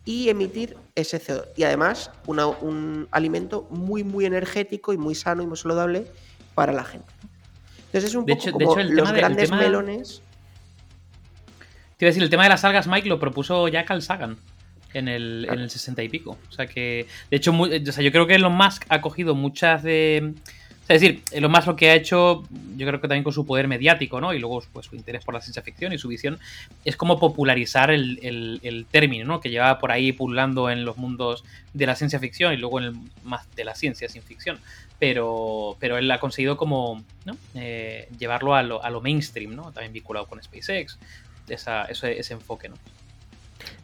[0.05, 1.47] y emitir ese CO2.
[1.57, 6.07] Y además, una- un alimento muy, muy energético y muy sano y muy saludable
[6.55, 7.09] para la gente.
[7.97, 9.63] Entonces es un De poco hecho- de hecho, el los tema de- el grandes tema-
[9.63, 10.23] melones.
[11.97, 14.37] Te iba a decir, el tema de las algas, Mike, lo propuso ya Carl Sagan
[14.93, 16.37] en el, en el 60 y pico.
[16.49, 19.35] O sea que, de hecho, muy- o sea, yo creo que Elon Musk ha cogido
[19.35, 20.35] muchas de...
[20.89, 22.45] es decir, Elon Musk lo que ha hecho,
[22.77, 24.33] yo creo que también con su poder mediático, ¿no?
[24.33, 26.39] Y luego pues, su interés por la ciencia ficción y su visión,
[26.85, 29.41] es como popularizar el, el- término, ¿no?
[29.41, 31.43] Que llevaba por ahí pululando en los mundos
[31.75, 32.95] de la ciencia ficción y luego en el
[33.25, 34.61] más de la ciencia sin ficción.
[35.01, 37.37] Pero, pero él ha conseguido como ¿no?
[37.55, 39.73] Eh, llevarlo a lo, a lo mainstream, ¿no?
[39.73, 40.99] También vinculado con SpaceX,
[41.49, 42.77] esa, ese, ese enfoque, ¿no?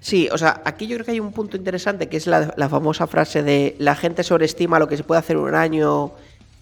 [0.00, 3.06] Sí, o sea, aquí yo creo que hay un punto interesante que es la, famosa
[3.06, 6.12] frase de la gente sobreestima lo que se puede hacer un año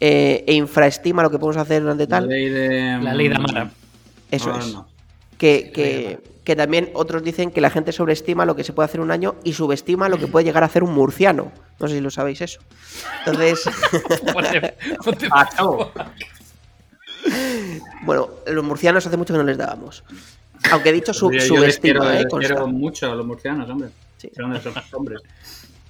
[0.00, 2.28] eh, e infraestima lo que podemos hacer durante La tal.
[2.28, 2.98] ley de.
[3.02, 3.70] La ley de Amara.
[4.30, 4.72] Eso No, es.
[4.72, 4.88] no.
[5.38, 8.86] Que, Sí, que- que también otros dicen que la gente sobreestima lo que se puede
[8.86, 11.52] hacer un año y subestima lo que puede llegar a hacer un murciano.
[11.78, 12.60] No sé si lo sabéis eso.
[13.24, 13.62] Entonces,
[18.02, 20.02] bueno, los murcianos hace mucho que no les dábamos.
[20.70, 23.26] Aunque he dicho sub- Oye, yo les quiero, subestima, eh, les quiero mucho a los
[23.26, 23.90] murcianos, hombre.
[24.18, 24.30] Sí.
[24.36, 24.52] Son
[24.92, 25.20] hombres.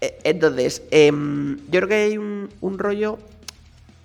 [0.00, 3.18] Eh, Entonces, em, yo creo que hay un, un rollo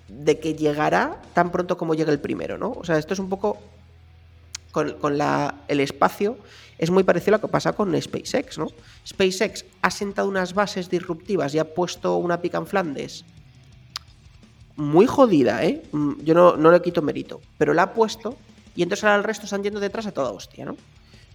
[0.08, 2.70] de que llegará tan pronto como llegue el primero, ¿no?
[2.72, 3.58] O sea, esto es un poco
[4.72, 6.38] con, con la- el espacio,
[6.78, 8.68] es muy parecido a lo que pasa con SpaceX, ¿no?
[9.06, 13.24] SpaceX ha sentado unas bases disruptivas y ha puesto una pica en Flandes
[14.76, 15.82] muy jodida, ¿eh?
[15.92, 18.36] Mm, Yo no, no le quito mérito, pero la ha puesto
[18.74, 20.76] y entonces ahora el resto están yendo detrás a toda hostia, ¿no?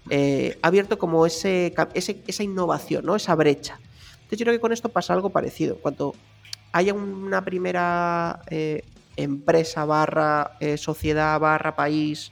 [0.09, 3.15] Eh, ha abierto como ese, ese- esa innovación, ¿no?
[3.15, 3.79] Esa brecha.
[4.13, 5.77] Entonces yo creo que con esto pasa algo parecido.
[5.77, 6.13] Cuando
[6.71, 8.83] haya una primera eh,
[9.15, 12.31] empresa barra eh, sociedad barra país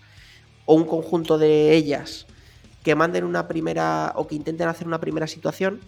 [0.65, 2.25] o un conjunto de ellas
[2.83, 5.81] que manden una primera o que intenten hacer una primera situación,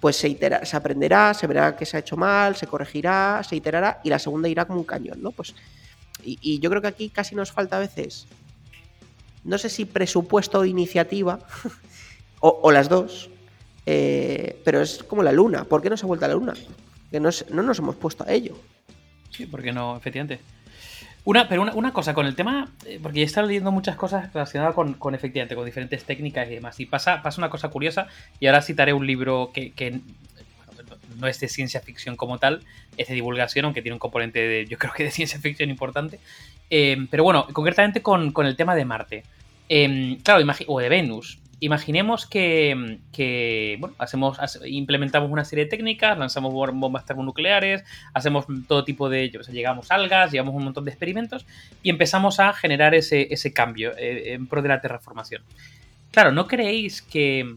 [0.00, 3.56] pues se, itera- se aprenderá, se verá que se ha hecho mal, se corregirá, se
[3.56, 5.32] iterará y la segunda irá como un cañón, ¿no?
[5.32, 5.54] Pues,
[6.22, 8.26] y, yo creo que aquí casi nos falta a veces,
[9.44, 11.40] no sé si presupuesto o iniciativa,
[12.40, 13.30] o, o las dos,
[13.86, 15.64] eh, pero es como la luna.
[15.64, 16.54] ¿Por qué no se ha vuelto a la luna?
[17.20, 17.30] No,
[17.62, 18.56] nos hemos puesto a ello.
[19.30, 20.40] Sí, porque no, efectivamente.
[21.24, 24.74] Una, pero una, cosa, con el tema, eh, porque he estado leyendo muchas cosas relacionadas
[24.74, 26.78] con, efectivamente, con diferentes técnicas y demás.
[26.78, 28.06] Y pasa, pasa una cosa curiosa,
[28.38, 30.00] y ahora citaré un libro que,
[31.18, 32.62] no es de ciencia ficción como tal,
[32.96, 36.20] es de divulgación, aunque tiene un componente de, yo creo que de ciencia ficción importante.
[36.70, 39.24] Eh, pero bueno, concretamente con, con, el tema de Marte.
[39.68, 41.38] Eh, claro, o de Venus.
[41.58, 48.84] Imaginemos que, que bueno, hacemos, implementamos una serie de técnicas, lanzamos bombas termonucleares, hacemos todo
[48.84, 49.32] tipo de.
[49.40, 51.46] O sea, llegamos algas, llevamos un montón de experimentos
[51.82, 55.42] y empezamos a generar ese, ese cambio eh, en pro de la terraformación.
[56.10, 57.56] Claro, ¿no creéis que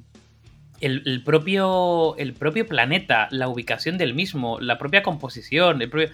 [0.79, 6.09] el, el, propio, el propio planeta, la ubicación del mismo, la propia composición, el propio,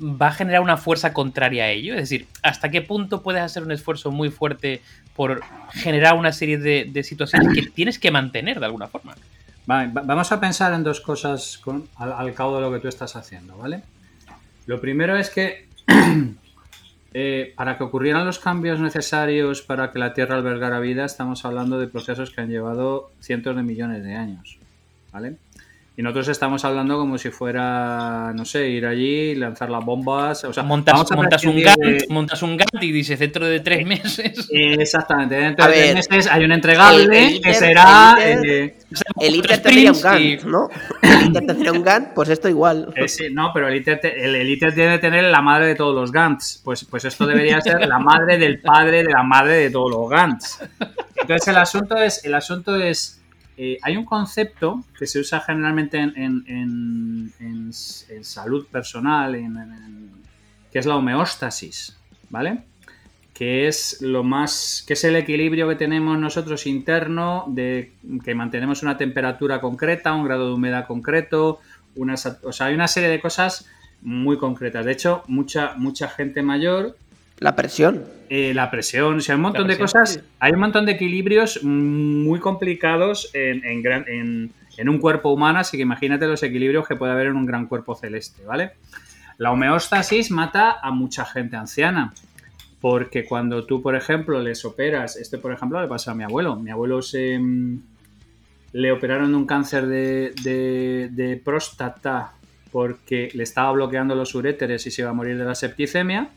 [0.00, 1.94] va a generar una fuerza contraria a ello?
[1.94, 4.82] Es decir, ¿hasta qué punto puedes hacer un esfuerzo muy fuerte
[5.14, 9.14] por generar una serie de, de situaciones que tienes que mantener de alguna forma?
[9.66, 12.88] Vale, vamos a pensar en dos cosas con, al, al, cabo de lo que tú
[12.88, 13.82] estás haciendo, ¿vale?
[14.66, 15.68] Lo primero es que
[17.14, 21.78] eh, para que ocurrieran los cambios necesarios para que la Tierra albergara vida, estamos hablando
[21.78, 24.58] de procesos que han llevado cientos de millones de años,
[25.12, 25.36] ¿vale?
[25.94, 30.42] Y nosotros estamos hablando como si fuera, no sé, ir allí, lanzar las bombas.
[30.44, 32.06] O sea, montas, montas un Gantt, de...
[32.08, 34.48] montas un Gantt y dices dentro de tres meses.
[34.50, 38.16] Exactamente, dentro a de ver, tres meses hay un entregable el, el ITER, que será.
[38.22, 38.76] El ITER, eh,
[39.20, 40.38] el tendría un Gantt, y...
[40.46, 40.68] ¿no?
[41.02, 42.88] El ITER tendría un Gantt, pues esto igual.
[42.96, 45.74] Eh, sí, no, pero el ITER, te, el, el ITER debe tener la madre de
[45.74, 46.62] todos los Gantts.
[46.64, 50.08] Pues, pues esto debería ser la madre del padre de la madre de todos los
[50.08, 50.58] Gantts.
[51.16, 52.24] Entonces el asunto es.
[52.24, 53.21] El asunto es
[53.64, 59.36] eh, hay un concepto que se usa generalmente en, en, salud personal,
[60.72, 61.96] que es la homeostasis,
[62.28, 62.64] ¿vale?
[63.32, 67.92] Que es lo más, que es el equilibrio que tenemos nosotros interno de
[68.24, 71.60] que mantenemos una temperatura concreta, un grado de humedad concreto,
[71.94, 73.68] una, o sea, hay una serie de cosas
[74.00, 74.84] muy concretas.
[74.84, 76.96] De hecho, mucha, mucha gente mayor
[77.42, 78.04] la presión.
[78.28, 81.62] Eh, la presión, o sea, hay un montón de cosas, hay un montón de equilibrios
[81.62, 86.88] muy complicados en, en, gran, en, en, un cuerpo humano, así que imagínate los equilibrios
[86.88, 88.72] que puede haber en un gran cuerpo celeste, ¿vale?
[89.36, 92.14] La homeostasis mata a mucha gente anciana,
[92.80, 96.56] porque cuando tú, por ejemplo, les operas, este por ejemplo le pasa a mi abuelo,
[96.56, 97.38] mi abuelo se
[98.72, 102.32] le operaron de un cáncer de, de, de próstata
[102.70, 106.30] porque le estaba bloqueando los uréteres y se iba a morir de la septicemia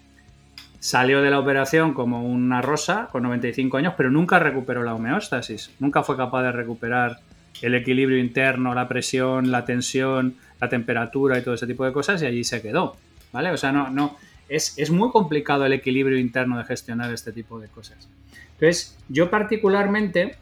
[0.85, 5.71] salió de la operación como una rosa con 95 años, pero nunca recuperó la homeostasis,
[5.79, 7.21] nunca fue capaz de recuperar
[7.63, 12.21] el equilibrio interno, la presión, la tensión, la temperatura y todo ese tipo de cosas
[12.21, 12.97] y allí se quedó,
[13.31, 13.49] ¿vale?
[13.49, 14.15] O sea, no, no,
[14.47, 18.07] es, es muy complicado el equilibrio interno de gestionar este tipo de cosas.
[18.53, 20.35] Entonces, yo particularmente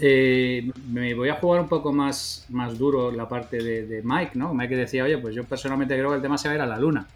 [0.00, 4.32] eh, me voy a jugar un poco más, más duro la parte de, de Mike,
[4.36, 4.54] ¿no?
[4.54, 6.66] Mike decía, oye, pues yo personalmente creo que el tema se va a ir a
[6.66, 7.06] la luna.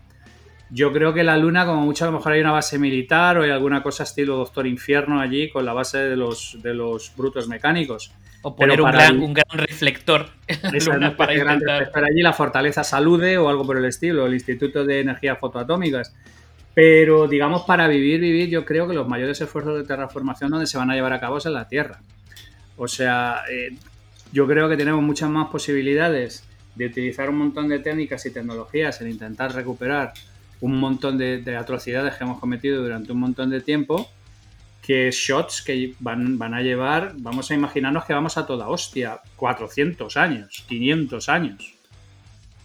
[0.74, 3.42] Yo creo que la Luna, como mucho, a lo mejor hay una base militar o
[3.42, 7.46] hay alguna cosa estilo Doctor Infierno allí con la base de los, de los brutos
[7.46, 8.10] mecánicos.
[8.40, 11.90] O poner un gran, el- un gran reflector en la Esa luna no para intentar.
[12.04, 16.14] allí la Fortaleza Salude o algo por el estilo, el Instituto de Energías Fotoatómicas.
[16.74, 20.78] Pero, digamos, para vivir, vivir, yo creo que los mayores esfuerzos de terraformación donde se
[20.78, 22.00] van a llevar a cabo es en la Tierra.
[22.78, 23.76] O sea, eh,
[24.32, 29.02] yo creo que tenemos muchas más posibilidades de utilizar un montón de técnicas y tecnologías
[29.02, 30.14] en intentar recuperar
[30.62, 34.08] un montón de, de atrocidades que hemos cometido durante un montón de tiempo
[34.82, 39.20] que shots que van, van a llevar, vamos a imaginarnos que vamos a toda hostia,
[39.36, 41.74] 400 años, 500 años.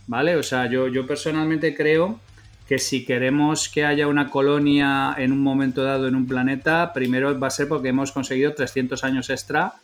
[0.07, 0.35] ¿Vale?
[0.35, 2.19] O sea, yo, yo personalmente creo
[2.67, 7.37] que si queremos que haya una colonia en un momento dado en un planeta, primero
[7.39, 9.75] va a ser porque hemos conseguido 300 años extra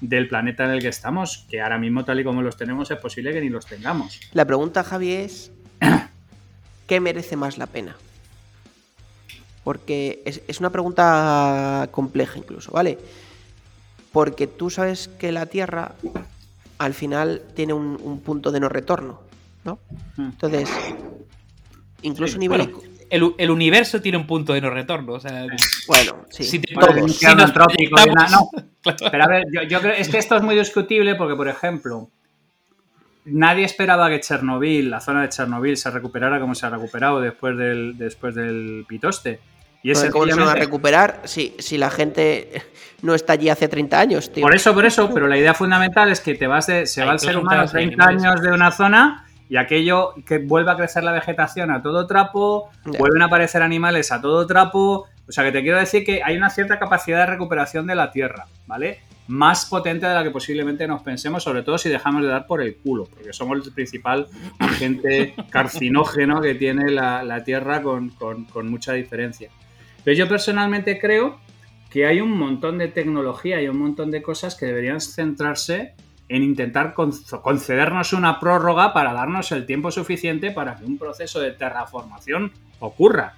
[0.00, 2.98] del planeta en el que estamos, que ahora mismo tal y como los tenemos es
[2.98, 4.20] posible que ni los tengamos.
[4.32, 5.52] La pregunta, Javi, es:
[6.88, 7.94] ¿qué merece más la pena?
[9.64, 12.98] Porque es, es una pregunta compleja, incluso, ¿vale?
[14.12, 15.94] Porque tú sabes que la Tierra
[16.78, 19.20] al final tiene un, un punto de no retorno,
[19.64, 19.78] ¿no?
[20.16, 20.22] Mm.
[20.30, 20.70] Entonces,
[22.02, 22.62] incluso Sí, a nivel.
[22.68, 22.78] Bueno,
[23.10, 25.12] el, el universo tiene un punto de no retorno.
[25.14, 25.46] O sea,
[25.86, 26.44] Bueno, sí.
[26.44, 27.02] si te- Bueno, todos.
[27.02, 28.50] un si nos proyectamos- no.
[29.10, 32.08] Pero a ver, yo, yo creo, es que esto es muy discutible porque, por ejemplo,
[33.30, 37.56] nadie esperaba que Chernobyl, la zona de Chernobyl, se recuperara como se ha recuperado después
[37.56, 39.40] del, después del pitoste.
[39.82, 42.62] Y es ¿Cómo se van a recuperar si, si la gente
[43.02, 44.42] no está allí hace 30 años, tío?
[44.42, 47.06] Por eso, por eso, pero la idea fundamental es que te vas de, se Hay
[47.06, 48.24] va el ser humano casos de 30 animales.
[48.24, 52.70] años de una zona y aquello que vuelva a crecer la vegetación a todo trapo,
[52.86, 52.98] Ya.
[52.98, 55.06] vuelven a aparecer animales a todo trapo.
[55.28, 58.10] O sea que te quiero decir que hay una cierta capacidad de recuperación de la
[58.10, 59.00] Tierra, ¿vale?
[59.28, 62.62] Más potente de la que posiblemente nos pensemos, sobre todo si dejamos de dar por
[62.62, 64.26] el culo, porque somos el principal
[64.58, 69.50] agente carcinógeno que tiene la, la Tierra con, con- con mucha diferencia.
[70.02, 71.38] Pero yo personalmente creo
[71.90, 75.94] que hay un montón de tecnología y un montón de cosas que deberían centrarse
[76.30, 77.12] en intentar con-
[77.42, 83.34] concedernos una prórroga para darnos el tiempo suficiente para que un proceso de terraformación ocurra.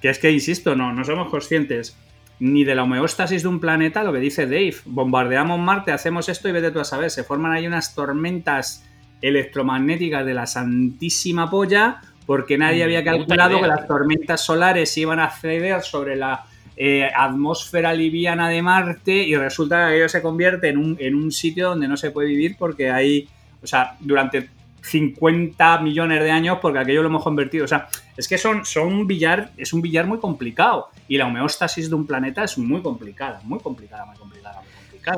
[0.00, 1.96] Que es que, insisto, no, no somos conscientes
[2.38, 4.76] ni de la homeostasis de un planeta, lo que dice Dave.
[4.84, 7.10] Bombardeamos Marte, hacemos esto y vete tú a saber.
[7.10, 8.84] Se forman ahí unas tormentas
[9.22, 15.20] electromagnéticas de la santísima polla porque nadie Ni había calculado que las tormentas solares iban
[15.20, 16.44] a ceder sobre la
[16.76, 21.30] eh, atmósfera liviana de Marte y resulta que aquello se convierte en un, en un
[21.30, 23.28] sitio donde no se puede vivir porque hay,
[23.62, 24.50] o sea, durante
[24.86, 27.64] 50 millones de años porque aquello lo hemos convertido.
[27.64, 31.26] O sea, es que son, son un billar, es un billar muy complicado y la
[31.26, 34.35] homeostasis de un planeta es muy complicada, muy complicada, muy complicada.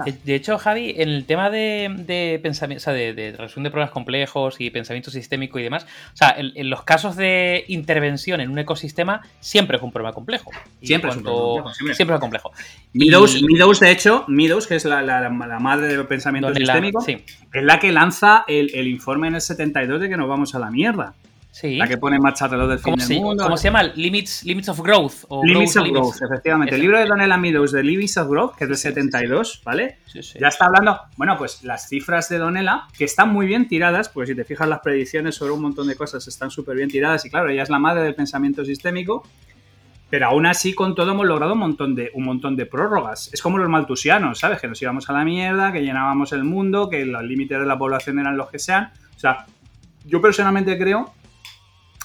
[0.04, 3.64] De- De hecho, Javi, en el tema de, de pensamiento, o sea, de, de resolución
[3.64, 7.64] de problemas complejos y pensamiento sistémico y demás, o sea, en, en los casos de
[7.68, 10.50] intervención en un ecosistema siempre es un problema complejo.
[10.82, 11.94] Siempre es un cuanto- problema complejo, siempre.
[11.94, 12.52] siempre es complejo.
[12.92, 16.60] Meadows, Y- Meadows, de hecho, Meadows, que es la, la- la madre del pensamiento donde
[16.60, 20.16] la- sistémico, sí, es la que lanza el, el informe en el 72 de que
[20.16, 21.14] nos vamos a la mierda.
[21.60, 21.76] Sí.
[21.76, 23.44] La que pone en marcha reloj del fin ¿Cómo, del se, mundo.
[23.44, 23.82] cómo se llama?
[23.82, 25.24] Limits, limits of Growth.
[25.28, 26.00] O Limits of Limits.
[26.00, 26.74] Growth, efectivamente.
[26.74, 29.02] El libro de Donella Meadows de Limits of Growth, que es del Sí, sí, sí,
[29.02, 29.98] 72, ¿vale?
[30.06, 30.38] Sí, sí.
[30.40, 34.28] Ya está hablando, bueno, pues las cifras de Donella, que están muy bien tiradas, pues
[34.28, 37.30] si te fijas las predicciones sobre un montón de cosas están súper bien tiradas y
[37.30, 39.26] claro, ella es la madre del pensamiento sistémico,
[40.10, 43.30] pero aún así con todo hemos logrado un montón de, un montón de prórrogas.
[43.32, 44.60] Es como los maltusianos, ¿sabes?
[44.60, 47.76] Que nos íbamos a la mierda, que llenábamos el mundo, que los límites de la
[47.76, 48.92] población eran los que sean.
[49.16, 49.46] O sea,
[50.06, 51.12] yo personalmente creo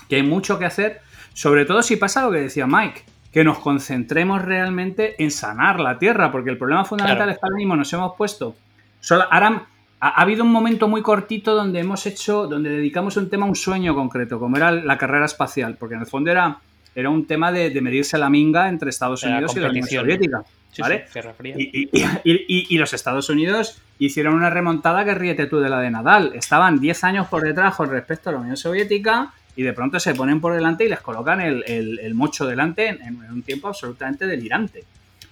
[0.10, 1.02] que hay mucho que hacer,
[1.34, 5.98] sobre todo si pasa lo que decía Mike, que nos concentremos realmente en sanar la
[5.98, 7.32] Tierra, porque el problema fundamental Claro.
[7.32, 8.56] es que ahora mismo nos hemos puesto...
[9.00, 9.66] Solo, ahora
[10.00, 13.50] ha, ha habido un momento muy cortito donde hemos hecho, donde dedicamos un tema a
[13.50, 16.58] un sueño concreto, como era la carrera espacial, porque en el fondo era,
[16.96, 19.88] era un tema de, de medirse la minga entre Estados Unidos y la Unión.
[19.88, 20.44] Soviética.
[20.72, 21.06] Sí, ¿vale?
[21.12, 21.20] sí,
[21.56, 25.80] y- y- y- y los Estados Unidos hicieron una remontada que ríete tú de la
[25.80, 26.32] de Nadal.
[26.36, 30.16] Estaban 10 años por detrás con respecto a la Unión Soviética y de pronto se
[30.16, 33.68] ponen por delante y les colocan el, el- el mocho delante en, en un tiempo
[33.68, 34.84] absolutamente delirante.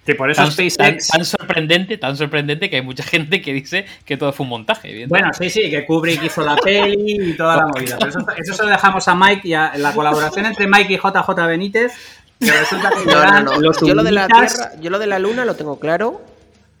[0.04, 1.08] Que por eso Tan, tan- SpaceX...
[1.08, 5.06] tan sorprendente, tan sorprendente que hay mucha gente que dice que todo fue un montaje.
[5.06, 7.96] Bueno, sí, sí, que Kubrick hizo la peli y toda la movida.
[7.98, 10.96] Pero eso, eso se lo dejamos a Mike y a la colaboración entre Mike y
[10.96, 11.92] JJ Benítez.
[12.40, 13.60] Que resulta que No, no, eran no.
[13.60, 16.20] los Yo lo de la Tierra, yo lo de la Luna lo tengo claro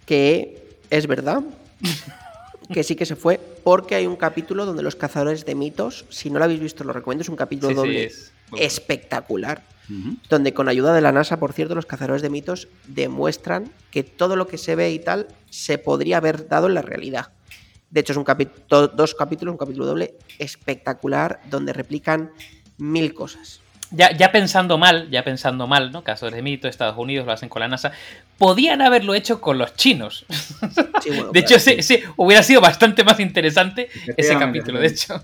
[0.04, 1.42] que es verdad.
[2.72, 6.30] Que sí que se fue, porque hay un capítulo donde los cazadores de mitos, si
[6.30, 8.66] no lo habéis visto, lo recomiendo, es un capítulo Sí, sí, doble es muy bueno.
[8.66, 9.62] espectacular,
[10.30, 14.36] donde con ayuda de la NASA, por cierto, los cazadores de mitos demuestran que todo
[14.36, 17.28] lo que se ve y tal se podría haber dado en la realidad.
[17.90, 22.30] De hecho, es un capítulo, dos capítulos, un capítulo doble espectacular, donde replican
[22.78, 23.60] mil cosas.
[23.90, 26.02] Ya, ya pensando mal, ya pensando mal, ¿no?
[26.02, 27.92] Casos de mito, Estados Unidos lo hacen con la NASA.
[28.42, 30.26] Podían haberlo hecho con los chinos.
[31.00, 35.22] Sí, bueno, De hecho, ese, ese hubiera sido bastante más interesante ese capítulo, de hecho.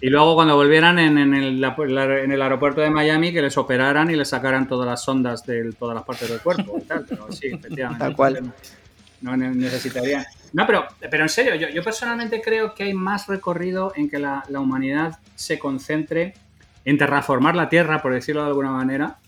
[0.00, 3.40] Y luego cuando volvieran en, en el, la- la- en el aeropuerto de Miami, que
[3.40, 6.82] les operaran y les sacaran todas las sondas de todas las partes del cuerpo y
[6.82, 7.06] tal.
[7.08, 8.00] Pero sí, efectivamente.
[8.04, 8.52] Tal cual.
[9.20, 10.24] No ne- necesitarían.
[10.52, 14.18] No, pero, pero en serio, yo, yo personalmente creo que hay más recorrido en que
[14.18, 16.34] la, la humanidad se concentre
[16.84, 19.18] en terraformar la Tierra, por decirlo de alguna manera,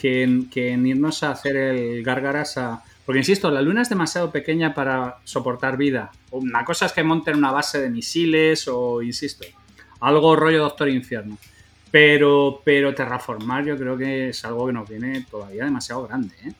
[0.00, 2.82] que en, que en irnos a hacer el gárgaras a...
[3.04, 6.10] Porque insisto, la Luna es demasiado pequeña para soportar vida.
[6.30, 9.44] Una cosa es que monten una base de misiles o, insisto,
[10.00, 11.36] algo rollo Doctor Infierno.
[11.90, 16.34] Pero, pero terraformar yo creo que es algo que nos viene todavía demasiado grande.
[16.46, 16.52] ¿eh?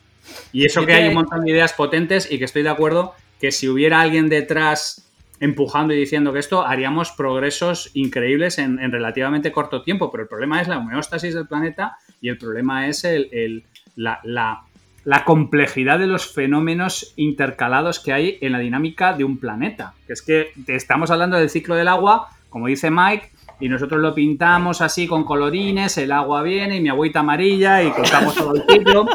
[0.51, 3.51] Y eso que hay un montón de ideas potentes y que estoy de acuerdo que
[3.51, 9.51] si hubiera alguien detrás empujando y diciendo que esto haríamos progresos increíbles en, en relativamente
[9.51, 13.63] corto tiempo, pero el problema es la homeostasis del planeta y el problema es el,
[13.95, 14.61] la, la-
[15.03, 19.95] la complejidad de los fenómenos intercalados que hay en la dinámica de un planeta.
[20.05, 24.13] Que es que estamos hablando del ciclo del agua, como dice Mike, y nosotros lo
[24.13, 28.61] pintamos así con colorines, el agua viene y mi agüita amarilla y contamos todo el
[28.69, 29.07] ciclo.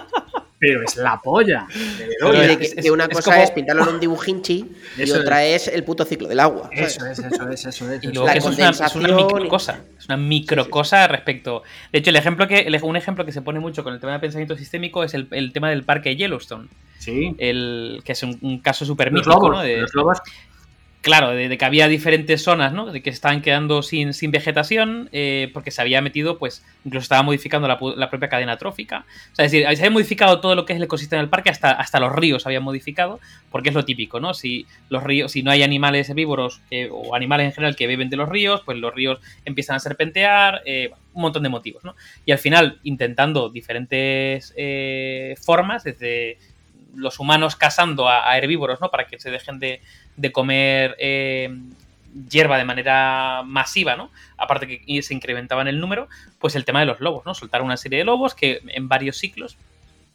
[0.59, 1.67] Pero es la polla.
[1.69, 4.65] de que, es- que una es cosa como- es pintarlo en un dibujinchi
[4.97, 5.69] y otra es.
[5.69, 6.71] el puto ciclo del agua.
[6.75, 6.97] ¿sabes?
[6.97, 8.03] Eso es, eso es, eso es.
[8.03, 9.81] Y eso luego La que eso es una, es una y- microcosa.
[9.99, 11.63] Es una microcosa respecto.
[11.93, 14.13] De hecho, el ejemplo que, el- un ejemplo que se pone mucho con el tema
[14.15, 16.69] de pensamiento sistémico es el, el tema del parque Yellowstone.
[16.99, 17.35] Sí.
[17.39, 19.63] El, que es un, un caso súper mítico, lobos, ¿no?
[19.63, 20.19] De- los lobos
[21.03, 22.91] Claro, de, que había diferentes zonas, ¿no?
[22.91, 27.23] De que estaban quedando sin, sin vegetación eh, porque se había metido, pues, incluso estaba
[27.23, 29.07] modificando la, la propia cadena trófica.
[29.31, 31.49] O sea, es decir, se había modificado todo lo que es el ecosistema del parque,
[31.51, 33.21] hasta, hasta los ríos se habían modificado,
[33.53, 34.35] porque es lo típico, ¿no?
[34.35, 38.11] Si los ríos, si no hay animales herbívoros que- o animales en general que beben
[38.11, 41.95] de los ríos, pues los ríos empiezan a serpentear, eh, un montón de motivos, ¿no?
[42.25, 46.39] Y al final, intentando diferentes eh, formas, desde
[46.97, 48.91] los humanos cazando a, a herbívoros, ¿no?
[48.91, 49.83] Para que se dejen de,
[50.17, 51.51] de comer eh,
[52.31, 54.11] hierba de manera masiva, ¿no?
[54.39, 56.09] Aparte que se incrementaba en el número,
[56.39, 57.35] pues el tema de los lobos, ¿no?
[57.35, 59.57] Soltaron una serie de lobos que en varios ciclos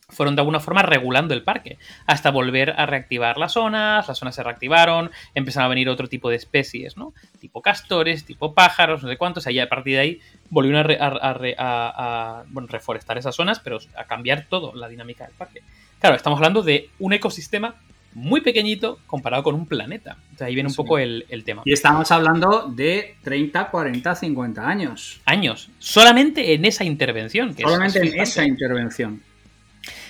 [0.09, 4.35] fueron de alguna forma regulando el parque, hasta volver a reactivar las zonas, las zonas
[4.35, 7.13] se reactivaron, empezaron a venir otro tipo de especies, ¿no?
[7.39, 12.43] Tipo castores, tipo pájaros, no sé cuántos, ahí a partir de ahí volvieron a- a,
[12.49, 15.61] bueno, reforestar esas zonas, pero a cambiar todo la dinámica del parque.
[16.01, 17.75] Claro, estamos hablando de un ecosistema
[18.13, 20.17] muy pequeñito comparado con un planeta.
[20.23, 20.77] Entonces ahí viene un Sí.
[20.77, 21.61] poco el, el tema.
[21.65, 25.21] Y estamos hablando de 30, 40, 50 años.
[25.25, 27.53] Años, solamente en esa intervención.
[27.55, 29.21] Que Solamente es en esa intervención.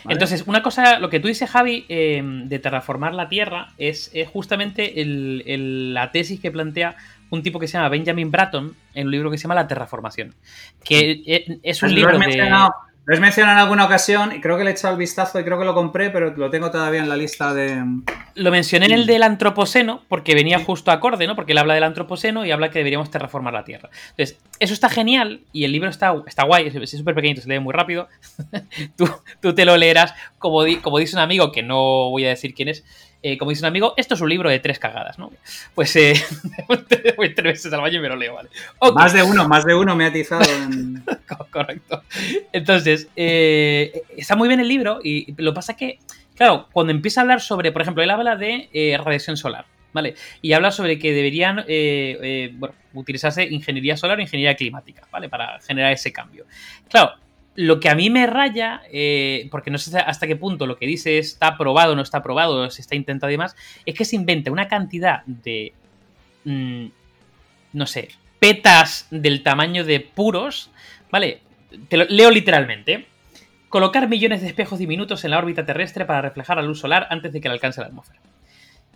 [0.03, 0.15] ¿Vale?
[0.15, 4.27] Entonces, una cosa, lo que tú dices, Javi, eh, de terraformar la Tierra, es, es
[4.27, 6.95] justamente el- el- la tesis que plantea
[7.29, 10.33] un tipo que se llama Benjamin Bratton en un libro que se llama La Terraformación.
[10.83, 12.25] Que e- es un libro has de.
[12.25, 12.73] mencionado,
[13.11, 15.43] lo has mencionado en alguna ocasión y creo que le he echado el vistazo y
[15.43, 17.83] creo que lo compré, pero lo tengo todavía en la lista de.
[18.35, 21.35] Lo mencioné en el del antropoceno porque venía justo acorde, ¿no?
[21.35, 23.89] Porque él habla del antropoceno y habla que deberíamos terraformar la Tierra.
[24.11, 27.49] Entonces, eso está genial y el libro está, está guay, es es súper pequeñito, se
[27.49, 28.07] lee muy rápido.
[28.95, 29.09] tú,
[29.41, 32.53] tú te lo leerás, como, di- como dice un amigo, que no voy a decir
[32.53, 32.85] quién es,
[33.23, 35.31] eh, como dice un amigo, esto es un libro de tres cagadas, ¿no?
[35.75, 36.13] Pues eh,
[37.17, 38.49] voy tres veces al baño y me lo leo, ¿vale?
[38.93, 41.03] Más de uno, más de uno me ha atizado en.
[41.27, 42.03] Co- Correcto.
[42.51, 45.99] Entonces, eh, está muy bien el libro y lo pasa que,
[46.35, 50.15] claro, cuando empieza a hablar sobre, por ejemplo, él habla de eh, radiación solar, ¿vale?
[50.41, 51.63] Y habla sobre que deberían
[52.57, 55.29] bueno, utilizarse ingeniería solar o ingeniería climática, ¿vale?
[55.29, 56.45] Para generar ese cambio.
[56.89, 57.11] Claro,
[57.55, 60.87] lo que a mí me raya, eh, porque no sé hasta qué punto lo que
[60.87, 64.15] dice está probado o no está probado, se está intentando y demás, es que se
[64.15, 65.73] inventa una cantidad de,
[66.45, 66.85] mm,
[67.73, 68.07] no sé,
[68.39, 70.71] petas del tamaño de puros,
[71.11, 71.41] ¿vale?
[71.89, 73.05] Te lo leo literalmente.
[73.69, 77.31] Colocar millones de espejos diminutos en la órbita terrestre para reflejar la luz solar antes
[77.31, 78.19] de que le alcance la atmósfera.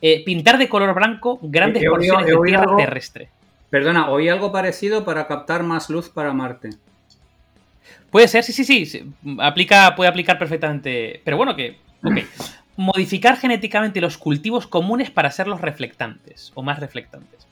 [0.01, 3.29] Eh, pintar de color blanco grandes He oído- porciones he de tierra algo- terrestre.
[3.69, 6.69] Perdona, oí algo parecido para captar más luz para Marte.
[8.16, 9.11] Puede ser, sí, sí, sí.
[9.39, 11.20] Aplica, puede aplicar perfectamente.
[11.26, 11.80] Pero bueno, que.
[12.01, 12.20] Ok.
[12.78, 17.45] Modificar genéticamente los cultivos comunes para hacerlos reflectantes o más reflectantes.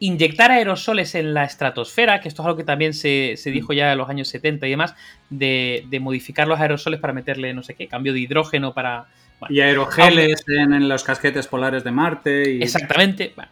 [0.00, 3.92] Inyectar aerosoles en la estratosfera, que esto es algo que también se, se dijo ya
[3.92, 4.94] en los años 70 y demás,
[5.30, 9.06] de, de modificar los aerosoles para meterle, no sé qué, cambio de hidrógeno para.
[9.40, 12.56] bueno, Y aerogeles en, en los casquetes polares de Marte.
[12.56, 12.62] Y...
[12.62, 13.32] Exactamente.
[13.34, 13.50] Bueno.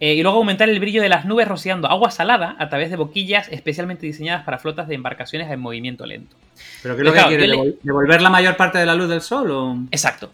[0.00, 2.96] Eh, y luego aumentar el brillo de las nubes rociando agua salada a través de
[2.96, 6.36] boquillas especialmente diseñadas para flotas de embarcaciones en movimiento lento.
[6.82, 7.46] ¿Pero qué es lo que Claro, quiere?
[7.48, 9.50] yo le- ¿Devol- ¿Devolver la mayor parte de la luz del sol?
[9.50, 9.76] O...
[9.90, 10.32] Exacto,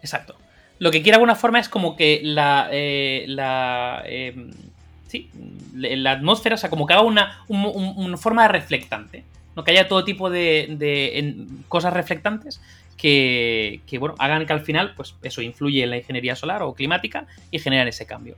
[0.00, 0.36] exacto.
[0.78, 2.68] Lo que quiere de alguna forma es como que la.
[2.72, 4.34] eh, la eh,
[5.08, 5.28] sí,
[5.76, 9.24] la la atmósfera, o sea, como que haga una, un- un- una forma de reflectante.
[9.54, 9.62] ¿no?
[9.62, 12.62] Que haya todo tipo de, de, en- cosas reflectantes
[12.96, 16.72] que, que, bueno, hagan que al final, pues eso influye en la ingeniería solar o
[16.74, 18.36] climática y generan ese cambio.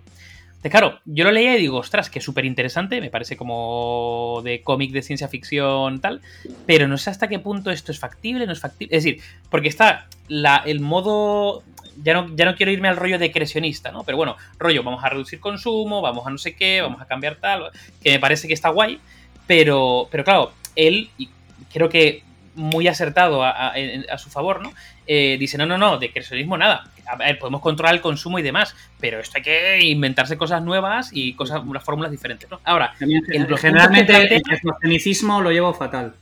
[0.70, 4.92] Claro, yo lo leía y digo, ostras, que súper interesante, me parece como de cómic
[4.92, 6.22] de ciencia ficción, tal,
[6.66, 8.96] pero no sé hasta qué punto esto es factible, no es factible.
[8.96, 10.08] Es decir, porque está
[10.64, 11.62] el modo.
[12.02, 14.02] Ya no, ya no quiero irme al rollo decrecionista, ¿no?
[14.02, 17.36] Pero bueno, rollo, vamos a reducir consumo, vamos a no sé qué, vamos a cambiar
[17.36, 17.70] tal,
[18.02, 18.98] que me parece que está guay,
[19.46, 21.28] pero, pero claro, él, y
[21.72, 22.24] creo que
[22.56, 24.72] muy acertado a su favor, ¿no?
[25.06, 26.84] Eh, dice, no, no, no, decrecionismo nada.
[27.06, 31.10] A ver, podemos controlar el consumo y demás, pero esto hay que inventarse cosas nuevas
[31.12, 32.60] y cosas, unas fórmulas diferentes, ¿no?
[32.64, 36.14] Ahora, El- generalmente el esmocenicismo lo llevo fatal.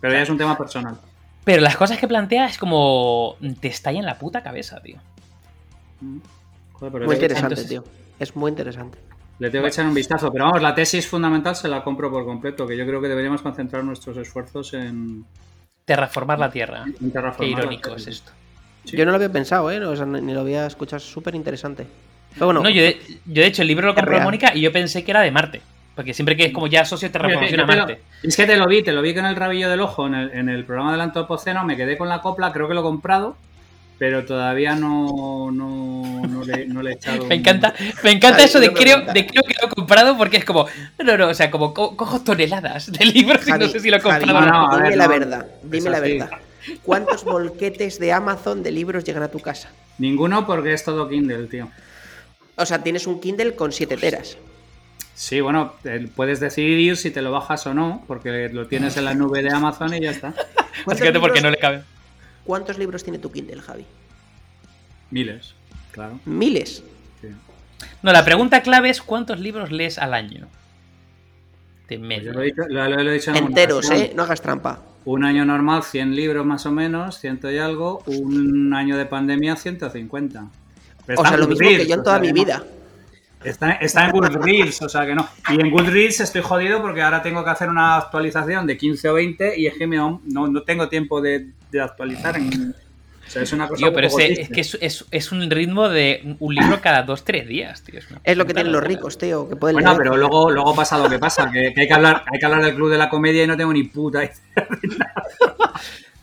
[0.00, 0.96] Pero ya es un tema personal.
[1.44, 3.36] pero las cosas que plantea es como.
[3.60, 4.98] Te estalla en la puta cabeza, tío.
[6.72, 7.84] Joder, pero Muy interesante, entonces- tío.
[8.18, 8.98] Es muy interesante.
[9.38, 10.32] Le tengo que echar un vistazo.
[10.32, 12.66] Pero vamos, la tesis fundamental se la compro por completo.
[12.66, 15.24] Que yo creo que deberíamos concentrar nuestros esfuerzos en,
[15.84, 16.84] Terraformar la Tierra.
[16.86, 17.58] en Qué terraformar.
[17.60, 18.32] irónico la- es esto.
[18.86, 18.96] Sí.
[18.96, 19.84] Yo no lo había pensado, ¿eh?
[19.84, 20.96] O sea, ni lo había escuchado.
[20.98, 21.86] Es súper interesante.
[22.34, 24.24] Pero bueno, No, yo de, yo de hecho el libro lo compró real.
[24.24, 25.60] Mónica y yo pensé que era de Marte.
[25.94, 27.92] Porque siempre que es como ya Yo te- te Marte.
[28.22, 30.14] lo- Es que te lo vi, te lo vi con el rabillo del ojo en
[30.14, 32.82] el, en el programa del Antropoceno, me quedé con la copla, creo que lo he
[32.82, 33.34] comprado,
[33.98, 37.16] pero todavía no, no, no le, no le he echado.
[37.20, 37.72] Me un- encanta,
[38.04, 40.66] me encanta eso de creo, de creo que lo he comprado porque es como,
[40.98, 43.80] no, no, no, o sea, como co- cojo toneladas de libros y no Javi, sé
[43.80, 44.46] si lo he Javi, comprado.
[44.46, 44.68] o no, no.
[44.68, 45.46] no, a dime la verdad.
[45.62, 46.30] Dime la verdad.
[46.82, 49.70] ¿Cuántos bolquetes de Amazon de libros llegan a tu casa?
[49.98, 51.68] Ninguno porque es todo Kindle, tío.
[52.56, 54.36] O sea, tienes un Kindle con 7 teras.
[55.14, 55.74] Sí, bueno,
[56.14, 59.50] puedes decidir si te lo bajas o no, porque lo tienes en la nube de
[59.50, 60.32] Amazon y ya está.
[60.34, 61.82] ¿Cuántos Básicamente porque no le cabe.
[62.44, 63.86] ¿Cuántos libros tiene tu Kindle, Javi?
[65.10, 65.54] Miles,
[65.92, 66.18] claro.
[66.24, 66.82] Miles.
[67.20, 67.28] sí.
[68.02, 70.48] No, la pregunta clave es ¿cuántos libros lees al año?
[71.88, 72.32] De Pues medio.
[72.32, 73.90] yo lo he dicho, lo- lo he dicho en Enteros.
[73.90, 74.12] ¿eh?
[74.14, 74.80] No hagas trampa.
[75.06, 78.02] Un año normal, 100 libros más o menos, ciento y algo.
[78.06, 80.46] Un año de pandemia, 150.
[81.06, 82.62] Pero O sea, lo mismo que yo en o toda sea mi vida.
[83.44, 85.28] Está, está en Goodreads, o sea que no.
[85.50, 89.14] Y en Goodreads estoy jodido porque ahora tengo que hacer una actualización de 15 o
[89.14, 92.36] 20 y es que me- no, no tengo tiempo de, de actualizar.
[92.36, 92.74] En,
[93.26, 94.48] o sea, es una cosa Tío, pero es triste.
[94.54, 98.00] que es, es- es un ritmo de un libro cada dos, tres días, tío.
[98.24, 99.98] Es lo que tienen los ricos, tío, que pueden Bueno, leer.
[99.98, 102.64] pero luego, luego pasa lo que pasa, que, que hay, que hablar, hay que hablar
[102.64, 104.34] del Club de la Comedia y no tengo ni puta idea.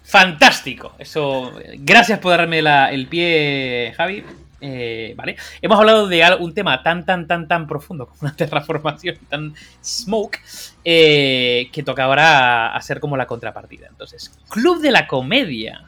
[0.03, 0.93] Fantástico.
[0.99, 1.53] Eso.
[1.79, 4.23] Gracias por darme la- el pie, Javi.
[4.65, 5.35] Eh, vale.
[5.61, 10.39] Hemos hablado de un tema tan, tan, tan, tan profundo como una terraformación, tan smoke,
[10.85, 13.87] eh, que toca ahora hacer como la contrapartida.
[13.89, 15.83] Entonces, Club de la Comedia.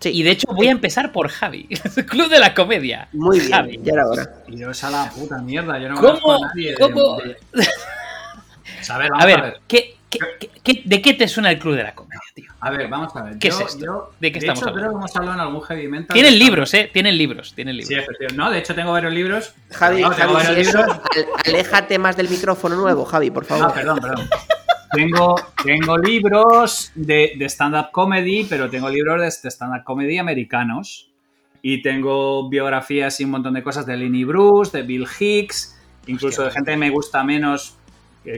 [0.00, 1.66] Sí, Y de hecho voy a empezar por Javi.
[2.08, 3.08] Club de la Comedia.
[3.12, 3.52] muy bien.
[3.52, 3.80] Javi.
[3.82, 4.34] Ya era hora.
[4.48, 6.20] Y yo esa la puta mierda, yo no ¿Cómo?
[6.20, 6.70] conozco a nadie.
[6.72, 7.16] de- ¿Cómo?
[7.18, 7.36] de-
[8.90, 11.76] a ver, vamos A ver, ¿qué, qué- qué- qué- de qué te suena el Club
[11.76, 12.50] de la Comedia, tío?
[12.60, 13.38] A ver, vamos a ver.
[13.38, 13.84] ¿Qué yo, es esto?
[13.84, 14.88] yo- ¿De qué estamos hecho, hablando?
[14.90, 16.14] creo que hemos hablado en algún heavy mental.
[16.14, 16.90] Tienen libros, ¿eh?
[16.92, 17.88] Tienen libros, tienen libros.
[17.88, 18.36] Sí, efectivamente.
[18.36, 19.54] No, de hecho tengo varios libros.
[19.70, 20.96] Javi, No, tengo Javi, si varios eso, libros.
[21.16, 23.66] al- aléjate más del micrófono nuevo, Javi, por favor.
[23.70, 24.28] Ah, perdón, perdón.
[24.94, 31.10] Tengo, tengo libros de, de stand-up comedy, pero tengo libros de, de stand-up comedy americanos.
[31.62, 36.42] Y tengo biografías y un montón de cosas de Lenny Bruce, de Bill Hicks, incluso
[36.42, 36.44] Hostia.
[36.44, 37.78] de gente que me gusta menos,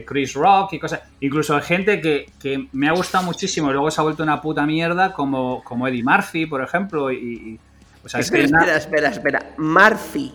[0.05, 1.01] Chris Rock y cosas.
[1.19, 4.39] Incluso de gente que, que me ha gustado muchísimo y luego se ha vuelto una
[4.41, 7.11] puta mierda, como, como Eddie Murphy, por ejemplo.
[7.11, 7.59] Y, y-
[8.05, 9.45] o sea, es que espera, espera, espera.
[9.57, 10.33] Murphy.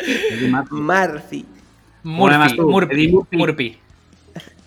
[0.00, 0.74] Eddie Murphy.
[0.74, 1.46] Murphy.
[2.02, 3.28] Murphy, tú, Murphy, Murphy.
[3.32, 3.78] Murphy.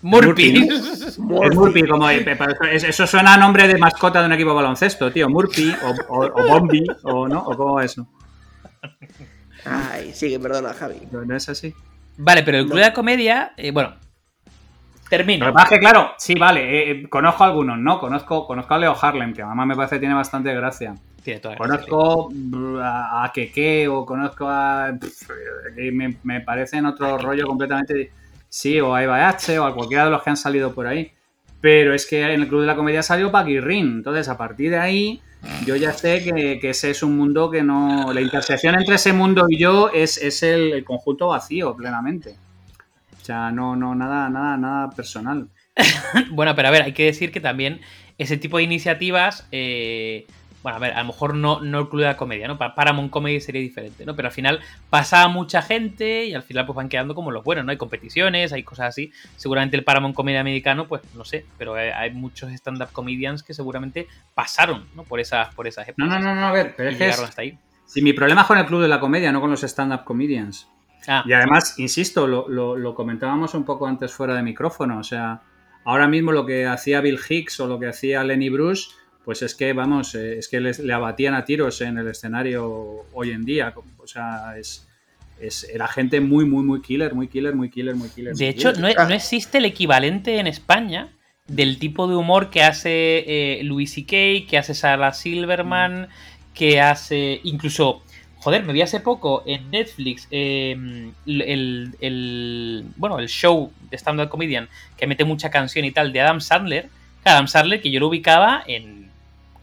[0.04, 0.54] Murphy.
[0.54, 0.68] Murphy,
[1.12, 1.20] Es
[1.56, 5.30] Murphy, como eso- suena a nombre de mascota de un equipo de baloncesto, tío.
[5.30, 8.08] Murphy o, o, o Bombi, o no, o cómo va eso.
[9.66, 10.96] Ay, sigue, perdona, Javi.
[11.12, 11.74] No, no es así.
[12.18, 13.94] Vale, pero el Club de la Comedia, eh, bueno,
[15.12, 15.46] termino.
[15.46, 18.00] que pasa es que, claro, sí, vale, eh, eh, conozco algunos, ¿no?
[18.00, 20.96] Conozco, conozco a Leo Harlem, que además me parece que tiene bastante gracia.
[21.22, 24.94] Tiene toda la gracia, Conozco brr, a, a Keke o conozco a.
[25.00, 25.30] pff,
[25.76, 28.12] que me, me parecen otro rollo completamente.
[28.48, 31.12] Sí, o a Eva H o a cualquiera de los que han salido por ahí.
[31.60, 33.98] Pero es que en el Club de la Comedia salió Paquirrin.
[33.98, 35.22] Entonces, a partir de ahí,
[35.66, 38.12] yo ya sé que, que ese es un mundo que no.
[38.14, 42.36] La intersección entre ese mundo y yo es, es el, el conjunto vacío, plenamente.
[43.32, 45.48] Sea, no, no, nada, nada, nada personal.
[46.32, 47.80] Bueno, pero a ver, hay que decir que también
[48.18, 50.28] ese tipo de iniciativas, eh,
[50.64, 52.58] bueno, a ver, a lo mejor no, no el club de la comedia, ¿no?
[52.58, 54.18] Para Paramount Comedy sería diferente, ¿no?
[54.18, 54.60] Pero al final
[54.90, 57.72] pasaba mucha gente y al final pues van quedando como los buenos, ¿no?
[57.72, 59.14] Hay competiciones, hay cosas así.
[59.38, 64.08] Seguramente el Paramount Comedy americano, pues no sé, pero hay, muchos stand-up comedians que seguramente
[64.36, 65.04] pasaron, ¿no?
[65.04, 66.10] Por esas, por esas épocas.
[66.10, 67.58] No, no, no, a ver, pero es que hasta ahí.
[67.86, 70.68] Si mi problema es con el club de la comedia, no con los stand-up comedians.
[71.08, 71.24] Ah.
[71.26, 75.42] Y además, insisto, lo, lo comentábamos un poco antes fuera de micrófono, o sea,
[75.84, 78.92] ahora mismo lo que hacía Bill Hicks o lo que hacía Lenny Bruce
[79.24, 83.06] pues es que, vamos, eh, es que les, le abatían a tiros en el escenario
[83.14, 83.74] hoy en día.
[83.98, 84.88] O sea, es,
[85.40, 88.36] es, era gente muy, muy, muy killer, muy killer, muy killer, muy killer.
[88.36, 91.10] De hecho, No, no, existe el equivalente en España
[91.48, 96.10] del tipo de humor que hace eh, Louis C.K., que hace Sarah Silverman,
[96.54, 98.04] que hace incluso...
[98.42, 104.30] Joder, me vi hace poco en Netflix em, el, el, bueno, el show de stand-up
[104.30, 104.68] comedian
[104.98, 106.90] que mete mucha canción y tal de Adam Sandler.
[107.24, 109.12] Adam Sandler, que yo lo ubicaba en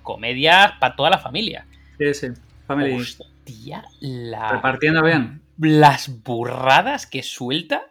[0.05, 1.67] comedias para toda la familia.
[1.99, 2.29] Sí, sí.
[2.69, 2.95] Family.
[2.95, 4.53] Hostia, la...
[4.53, 5.43] Repartiendo bien.
[5.59, 7.83] Las burradas que suelta,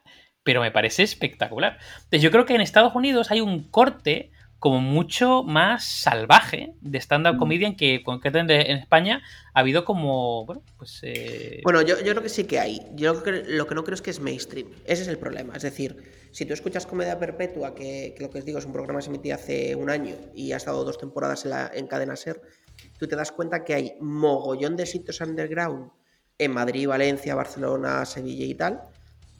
[0.43, 1.79] pero me parece espectacular.
[1.95, 6.97] Entonces, yo creo que en Estados Unidos hay un corte como mucho más salvaje de
[6.99, 7.39] stand-up mm.
[7.39, 9.21] comedian que concretamente en España
[9.53, 10.99] ha habido como, bueno, pues...
[11.03, 12.81] Eh, bueno, yo, yo, creo que sí que hay.
[12.95, 14.67] Yo lo que, lo que no creo es que es mainstream.
[14.85, 15.55] Ese es el problema.
[15.55, 15.95] Es decir,
[16.31, 19.09] si tú escuchas Comedia Perpetua, que, lo que os digo es un programa que se
[19.09, 22.41] emitía hace un año y ha estado dos temporadas en, la, en Cadena Ser,
[22.97, 25.91] tú te das cuenta que hay mogollón de sitios underground
[26.37, 28.81] en Madrid, Valencia, Barcelona, Sevilla y tal,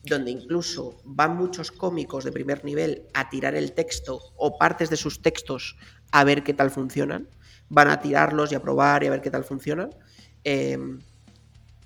[0.08, 4.98] donde incluso van muchos cómicos de primer nivel a tirar el texto o partes de
[4.98, 5.78] sus textos
[6.12, 7.30] a ver qué tal funcionan.
[7.70, 9.90] Van a tirarlos y a probar y a ver qué tal funcionan.
[10.44, 11.00] Em,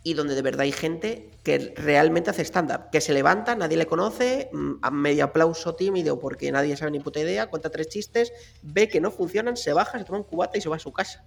[0.03, 3.86] y donde de verdad hay gente que realmente hace stand-up, que se levanta, nadie le
[3.86, 8.32] conoce, mm, a medio aplauso tímido porque nadie sabe ni puta idea, cuenta tres chistes,
[8.63, 10.91] ve que no funcionan, se baja, se toma un cubata y se va a su
[10.91, 11.24] casa.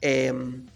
[0.00, 0.66] Em,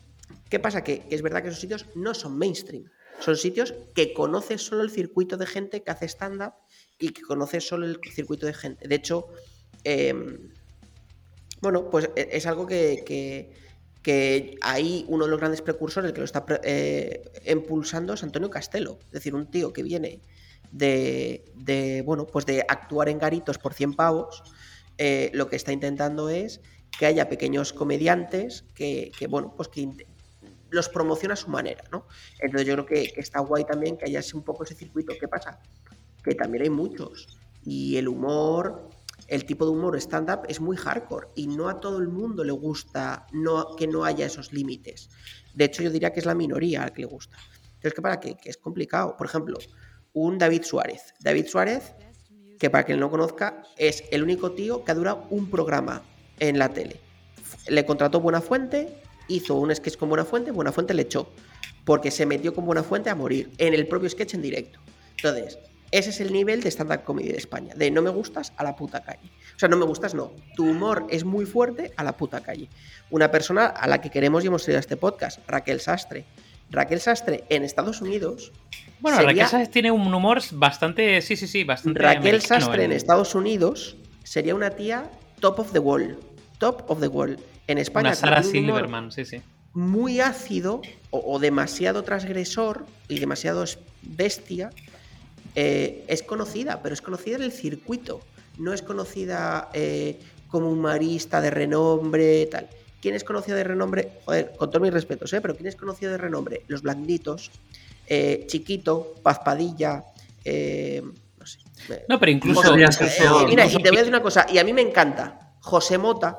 [0.48, 0.84] ¿Qué pasa?
[0.84, 2.84] Que, es verdad que esos sitios no son mainstream.
[3.22, 6.54] Son sitios que conoce solo el circuito de gente que hace stand-up
[6.98, 8.88] y que conoce solo el circuito de gente.
[8.88, 9.28] De hecho,
[9.84, 10.52] em,
[11.60, 13.52] bueno, pues e, es algo que
[14.02, 18.98] que ahí uno de los grandes precursores que lo está eh, impulsando es Antonio Castelo,
[19.06, 20.20] es decir, un tío que viene
[20.72, 24.42] de, bueno, pues de actuar en garitos por 100 pavos,
[24.98, 26.60] eh, lo que está intentando es
[26.98, 29.88] que haya pequeños comediantes que, bueno, pues que
[30.72, 32.06] los promociona a su manera, ¿no?
[32.40, 35.12] Entonces yo creo que, está guay también que haya un poco ese circuito.
[35.18, 35.60] ¿Qué pasa?
[36.24, 37.38] Que también hay muchos.
[37.62, 38.90] Y el humor
[39.28, 42.52] el tipo de humor stand-up es muy hardcore y no a todo el mundo le
[42.52, 43.26] gusta
[43.78, 45.10] que no haya esos límites.
[45.54, 47.36] De hecho, yo diría que es la minoría al que le gusta.
[47.74, 48.20] Entonces, ¿qué para?
[48.20, 49.16] Que es complicado.
[49.16, 49.58] Por ejemplo,
[50.12, 51.14] un David Suárez.
[51.20, 51.94] David Suárez,
[52.58, 56.02] que para quien no conozca, es el único tío que ha durado un programa
[56.38, 57.00] en la tele.
[57.68, 61.28] Le contrató Buena Fuente, hizo un sketch con Buena Fuente, Buena Fuente le echó,
[61.84, 64.78] porque se metió con Buena Fuente a morir en el propio sketch en directo.
[65.16, 65.58] Entonces,
[65.92, 67.74] ese es el nivel de stand-up comedy de España.
[67.74, 69.30] De no me gustas a la puta calle.
[69.54, 70.32] O sea, no me gustas, no.
[70.56, 72.68] Tu humor es muy fuerte a la puta calle.
[73.10, 76.24] Una persona a la que queremos y hemos traído a este podcast, Raquel Sastre.
[76.70, 78.52] Raquel Sastre en Estados Unidos.
[79.00, 81.20] Bueno, Raquel Sastre tiene un humor bastante.
[81.20, 82.00] Sí, sí, sí, bastante.
[82.00, 85.10] Raquel Sastre en Estados Unidos sería una tía
[85.40, 86.18] top of the wall.
[86.58, 87.36] Top of the wall.
[87.66, 88.10] En España.
[88.10, 89.40] Una Sarah Silverman, sí, sí.
[89.74, 93.64] Muy ácido o demasiado transgresor y demasiado
[94.02, 94.70] bestia
[95.54, 98.20] eh, es conocida, pero es conocida en el circuito.
[98.58, 102.68] No es conocida eh, como un marista de renombre, tal.
[103.00, 104.20] ¿Quién es conocido de renombre?
[104.24, 105.40] Joder, con todos mis respetos, ¿eh?
[105.40, 106.62] Pero ¿quién es conocido de renombre?
[106.68, 107.50] Los blanditos,
[108.06, 110.04] eh, Chiquito, Pazpadilla,
[110.44, 111.58] no sé.
[112.08, 112.76] No, pero incluso...
[112.76, 116.38] mira, y te voy a decir una cosa, y a mí me encanta José Mota,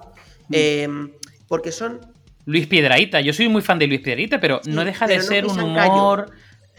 [0.50, 1.12] mm.
[1.48, 2.02] porque son...
[2.46, 5.60] Luis Piedraíta, yo soy muy fan de Luis Piedraíta, pero no deja de ser un
[5.60, 6.32] humor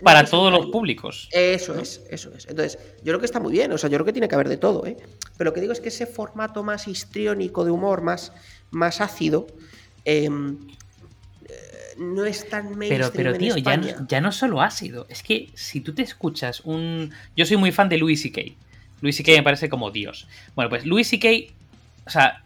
[0.02, 1.28] para todos los públicos.
[1.32, 2.46] Eso es, eso es.
[2.46, 4.48] Entonces, yo creo que está muy bien, o sea, yo creo que tiene que haber
[4.48, 4.96] de todo, ¿eh?
[5.36, 8.32] Pero lo que digo es que ese formato más histriónico de humor, más,
[8.70, 9.46] más ácido,
[10.04, 10.58] em,
[11.48, 15.22] eh, no es tan mainstream Pero, pero tío, ya no, ya no solo ácido, es
[15.22, 17.12] que si tú te escuchas un...
[17.36, 18.42] Yo soy muy fan de Louis C.K.
[19.00, 19.32] Louis C.K.
[19.32, 20.28] me parece como Dios.
[20.54, 21.54] Bueno, pues Louis C.K.,
[22.06, 22.43] o sea,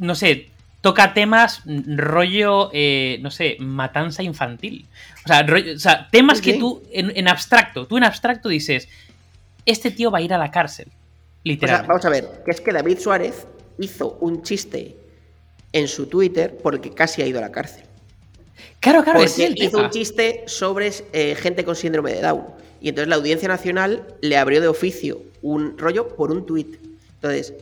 [0.00, 4.86] no sé, toca temas rollo, eh, no sé, matanza infantil.
[5.24, 8.88] O sea, temas que tú, en, abstracto, tú en abstracto dices,
[9.66, 10.88] este tío va a ir a la cárcel.
[11.44, 11.88] Literalmente.
[11.88, 13.46] vamos a ver, que es que David Suárez
[13.78, 14.96] hizo un chiste
[15.72, 17.84] en su Twitter por el que casi ha ido a la cárcel.
[18.80, 22.44] Claro, claro, Porque hizo un chiste sobre eh, gente con síndrome de Down.
[22.80, 26.76] Y entonces la Audiencia Nacional le abrió de oficio un rollo por un tuit.
[27.14, 27.54] Entonces,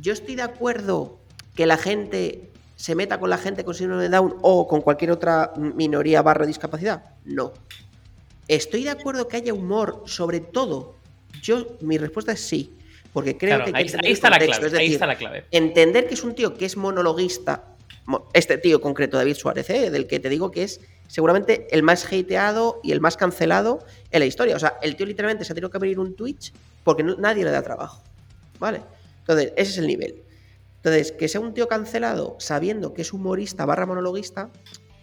[0.00, 1.18] yo estoy de acuerdo
[1.56, 5.10] que la gente se meta con la gente con síndrome de Down o con cualquier
[5.10, 7.14] otra minoría barra discapacidad?
[7.24, 7.52] No.
[8.46, 10.94] ¿Estoy de acuerdo que haya humor sobre todo?
[11.42, 12.72] Yo, mi respuesta es sí.
[13.12, 13.72] Porque creo que.
[13.74, 15.46] Hay ahí, está la clave, ahí está la clave.
[15.50, 17.64] Entender que es un tío que es monologuista,
[18.34, 19.90] este tío concreto, David Suárez, ¿eh?
[19.90, 24.20] del que te digo que es seguramente el más hateado y el más cancelado en
[24.20, 24.54] la historia.
[24.54, 26.52] O sea, el tío literalmente se ha tenido que abrir un Twitch
[26.84, 28.02] porque nadie le da trabajo.
[28.58, 28.82] ¿Vale?
[29.20, 30.22] Entonces, ese es el nivel.
[30.86, 34.50] Entonces, que sea un tío cancelado sabiendo que es humorista barra monologuista,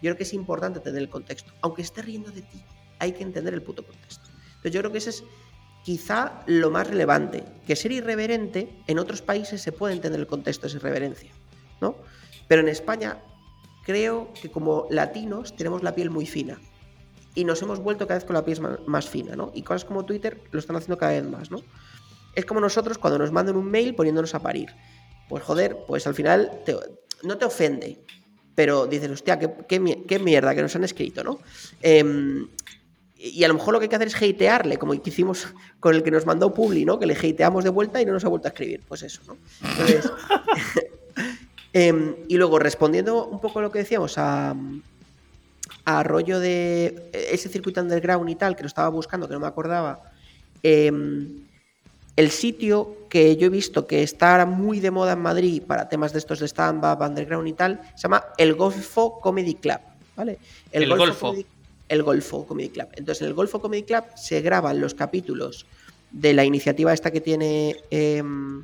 [0.00, 1.52] creo que es importante tener el contexto.
[1.60, 2.64] Aunque esté riendo de ti,
[3.00, 4.30] hay que entender el puto contexto.
[4.46, 5.24] Entonces, yo creo que ese es
[5.82, 7.44] quizá lo más relevante.
[7.66, 11.32] Que ser irreverente, en otros países se puede entender el contexto de irreverencia,
[11.82, 11.96] ¿no?
[12.48, 13.18] Pero en España
[13.84, 16.58] creo que como latinos tenemos la piel muy fina.
[17.34, 19.52] Y nos hemos vuelto cada vez con la piel más, fina, ¿no?
[19.54, 21.60] Y cosas como Twitter lo están haciendo cada vez más, ¿no?
[22.34, 24.70] Es como nosotros cuando nos mandan un mail poniéndonos a parir
[25.28, 26.50] pues joder, pues al final
[27.22, 27.98] no te ofende,
[28.54, 31.40] pero dices, hostia, qué, mierda que nos han escrito, ¿no?
[31.82, 32.48] Em,
[33.16, 35.48] y a lo mejor lo que hay que hacer es hatearle, como hicimos
[35.80, 36.98] con el que nos mandó Publi, ¿no?
[36.98, 38.82] Que le hateamos de vuelta y no nos ha vuelto a escribir.
[38.86, 39.38] Pues eso, ¿no?
[39.66, 40.12] Entonces,
[41.72, 44.54] em, y luego, respondiendo un poco a lo que decíamos, a,
[45.86, 49.46] a rollo de ese circuito underground y tal, que lo estaba buscando, que no me
[49.46, 50.02] acordaba.
[50.62, 50.92] Eh,
[52.16, 56.12] el sitio que yo he visto que está muy de moda en Madrid para temas
[56.12, 59.78] de estos de stand-up, underground y tal, se llama El Golfo Comedy Club,
[60.16, 60.38] ¿vale?
[60.70, 61.34] El, Golfo.
[61.88, 62.88] el Golfo Comedy Club.
[62.92, 65.66] Entonces, en el Golfo Comedy Club se graban los capítulos
[66.10, 68.62] de la iniciativa esta que tiene em,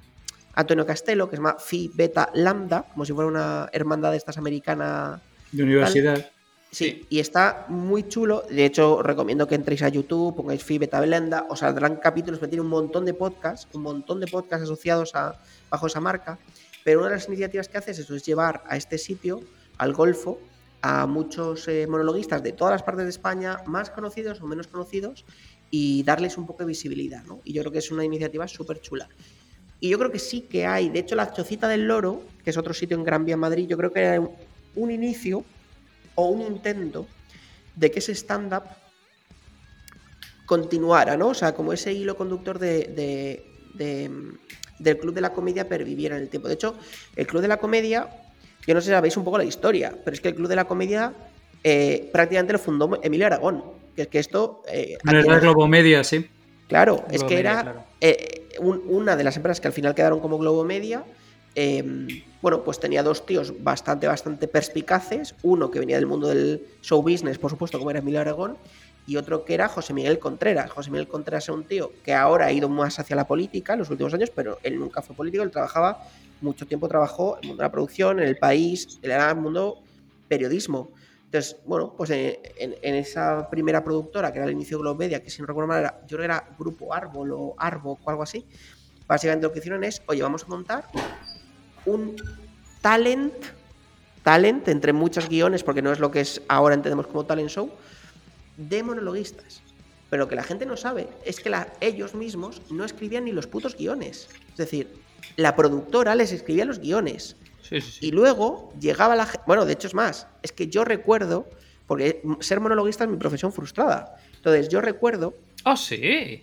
[0.55, 4.39] Antonio Castelo, que se llama Phi Beta Lambda, como si fuera una hermandad de estas
[4.39, 5.21] americana.
[5.51, 6.31] De universidad.
[6.71, 8.45] Sí, y está muy chulo.
[8.49, 12.47] De hecho, recomiendo que entréis a YouTube, pongáis FI Beta Blenda, os saldrán capítulos que
[12.47, 15.35] tiene un montón de podcasts, un montón de podcasts asociados a,
[15.69, 16.39] bajo esa marca.
[16.85, 19.41] Pero una de las iniciativas que haces eso es llevar a este sitio,
[19.79, 20.39] al Golfo,
[20.81, 25.25] a muchos eh, monologuistas de todas las partes de España, más conocidos o menos conocidos,
[25.71, 27.25] y darles un poco de visibilidad.
[27.45, 29.09] Y yo creo que es una iniciativa súper chula.
[29.81, 32.57] Y yo creo que sí que hay, de hecho, la Chocita del Loro, que es
[32.57, 34.21] otro sitio en Gran Vía, Madrid, yo creo que hay
[34.77, 35.45] un inicio
[36.21, 37.07] o un intento
[37.75, 38.65] de que ese stand-up
[40.47, 41.29] continuara, ¿no?
[41.29, 43.43] O sea, como ese hilo conductor de,
[44.79, 46.49] del Club de la Comedia perviviera en el tiempo.
[46.49, 46.77] De hecho,
[47.17, 48.09] el Club de la Comedia,
[48.67, 50.57] yo no sé si sabéis un poco la historia, pero es que el Club de
[50.57, 51.15] la Comedia
[51.63, 53.63] eh, prácticamente lo fundó Emilio Aragón.
[53.95, 54.63] Que es que esto.
[54.69, 56.27] Eh, Globo Media, sí.
[56.69, 60.65] Claro, es que era eh, una de las empresas que al final quedaron como Globo
[60.65, 61.05] Media
[61.55, 65.35] Em, bueno, pues tenía dos tíos bastante, bastante perspicaces.
[65.43, 68.57] Uno que venía del mundo del show business, por supuesto, como era Emilio Aragón,
[69.07, 70.71] y otro que era José Miguel Contreras.
[70.71, 73.81] José Miguel Contreras es un tío que ahora ha ido más hacia la política en
[73.81, 76.05] los últimos años, pero él nunca fue político, él trabajaba,
[76.41, 79.83] mucho tiempo trabajó en el mundo de la producción, en el país, era el mundo
[80.29, 80.91] periodismo.
[81.25, 82.37] Entonces, bueno, pues en,
[82.83, 86.17] esa primera productora, que era el inicio de Globedia, que si no recuerdo mal, yo
[86.17, 88.45] creo que era Grupo Árbol o Arbo o algo así,
[89.07, 90.87] básicamente lo que hicieron es, oye, vamos a montar
[91.87, 92.17] un
[92.81, 93.33] talent,
[94.23, 97.71] talent entre muchos guiones, porque no es lo que es ahora entendemos como talent show,
[98.57, 99.63] de monologuistas.
[100.11, 103.47] Pero lo que la gente no sabe es que ellos mismos no escribían ni los
[103.47, 104.29] putos guiones.
[104.51, 104.89] Es decir,
[105.37, 107.37] la productora les escribía los guiones.
[108.01, 109.45] Y luego llegaba la gente.
[109.47, 110.27] Bueno, de hecho es más.
[110.43, 111.49] Es que yo recuerdo.
[111.87, 114.17] Porque ser monologuista es mi profesión frustrada.
[114.35, 115.35] Entonces, yo recuerdo.
[115.65, 116.43] ¡Oh, sí!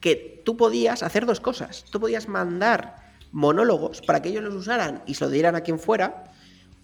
[0.00, 1.84] Que tú podías hacer dos cosas.
[1.90, 3.01] Tú podías mandar
[3.32, 6.24] monólogos para que ellos los usaran y se lo dieran a quien fuera,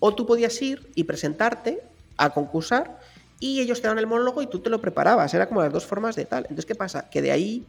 [0.01, 1.81] o tú podías ir y presentarte
[2.17, 2.99] a concursar
[3.41, 5.33] y ellos te daban el monólogo y tú te lo preparabas.
[5.35, 6.45] Era como las dos formas de tal.
[6.45, 7.09] Entonces, ¿qué pasa?
[7.09, 7.65] Que de ahí,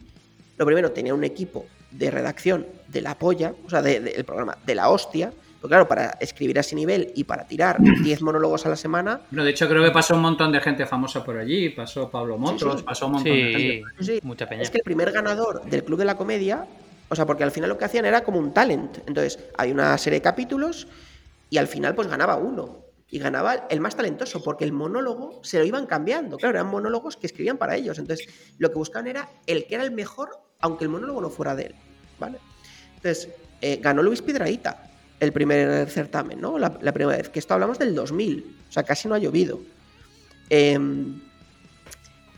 [0.57, 4.75] lo primero, tenía un equipo de redacción de la polla, o sea, del programa de
[4.75, 5.31] la hostia.
[5.61, 9.21] Porque claro, para escribir a ese nivel y para tirar 10 monólogos a la semana.
[9.29, 11.69] No, de hecho, creo que pasó un montón de gente famosa por allí.
[11.69, 14.19] Pasó Pablo Motros, pasó un montón de gente.
[14.23, 14.63] Mucha peña.
[14.63, 16.65] Es que el primer ganador del Club de la Comedia
[17.09, 18.99] o sea, porque al final lo que hacían era como un talent.
[19.07, 20.87] Entonces, hay una serie de capítulos
[21.49, 22.85] y al final pues ganaba uno.
[23.11, 26.37] Y ganaba el más talentoso, porque el monólogo se lo iban cambiando.
[26.37, 27.97] Claro, eran monólogos que escribían para ellos.
[27.97, 28.27] Entonces,
[28.59, 30.29] lo que buscaban era el que era el mejor,
[30.59, 31.75] aunque el monólogo no fuera de él.
[32.19, 32.37] ¿Vale?
[32.97, 33.29] Entonces,
[33.61, 34.89] eh, ganó Luis Piedraíta
[35.19, 36.59] el primer certamen, ¿no?
[36.59, 37.29] La, primera vez.
[37.29, 38.57] Que esto hablamos del 2000.
[38.69, 39.59] O sea, casi no ha llovido.
[40.49, 41.19] Em,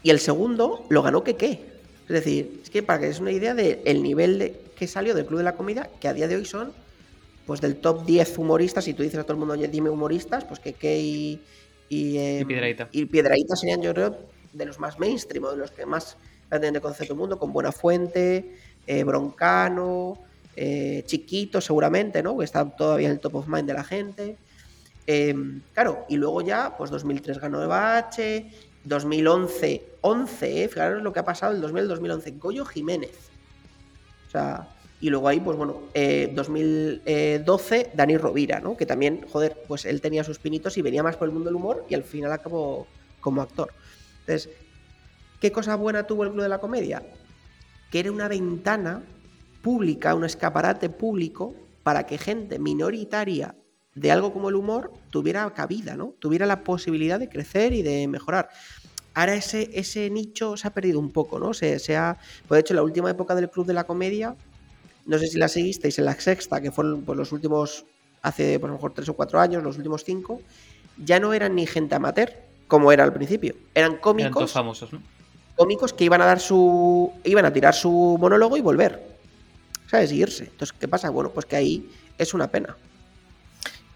[0.04, 1.71] y el segundo lo ganó Keke.
[2.12, 5.26] Es decir, es que para que es una idea del nivel de, que salió del
[5.26, 6.74] Club de la Comida, que a día de hoy son
[7.46, 10.44] pues del top 10 humoristas, y tú dices a todo el mundo, oye, dime humoristas,
[10.44, 11.42] pues que, que y,
[11.88, 12.42] y, em,
[12.92, 13.56] y, Piedraíta.
[13.56, 14.18] serían, yo creo,
[14.52, 16.18] de los más mainstream, o de los que más
[16.50, 20.20] tienen de concepto del mundo, con Buena Fuente, eh, Broncano,
[20.58, 22.38] eh, Chiquito seguramente, ¿no?
[22.38, 24.36] Que está todavía en el top of mind de la gente.
[25.08, 28.52] Em, claro, y luego ya, pues 2003 ganó Ebache,
[28.84, 30.68] 2011, 11, ¿eh?
[30.68, 33.30] fijaros lo que ha pasado el 2000 2011, Goyo Jiménez.
[34.28, 34.68] O sea,
[35.00, 38.78] y luego ahí, pues bueno, 2012, eh, Dani Rovira, ¿no?
[38.78, 41.56] Que también, joder, pues él tenía sus pinitos y venía más por el mundo del
[41.56, 42.88] humor y al final acabó
[43.20, 43.74] como actor.
[44.22, 44.50] Entonces,
[45.40, 47.04] ¿qué cosa buena tuvo el Club de la Comedia?
[47.92, 49.02] Que era una ventana
[49.62, 53.56] pública, un escaparate público para que gente minoritaria
[53.96, 56.14] de algo como el humor tuviera cabida, ¿no?
[56.20, 58.50] Tuviera la posibilidad de crecer y de mejorar.
[59.14, 61.54] Ahora ese, ese nicho se ha perdido un poco, ¿no?
[61.54, 62.18] Se, se ha,
[62.48, 64.36] pues de hecho, la última época del Club de la Comedia,
[65.06, 67.86] no sé si la seguisteis en la sexta, que fueron pues, los últimos,
[68.22, 70.42] hace por lo mejor tres o cuatro años, los últimos cinco,
[70.98, 72.32] ya no eran ni gente amateur,
[72.68, 73.56] como era al principio.
[73.76, 74.38] Eran cómicos.
[74.38, 75.02] Eran famosos, ¿no?
[75.58, 77.12] Cómicos que iban a dar su.
[77.26, 79.12] iban a tirar su monólogo y volver.
[79.88, 80.14] ¿Sabes?
[80.14, 80.46] Y irse.
[80.46, 81.10] Entonces, ¿qué pasa?
[81.10, 82.78] Bueno, pues que ahí es una pena.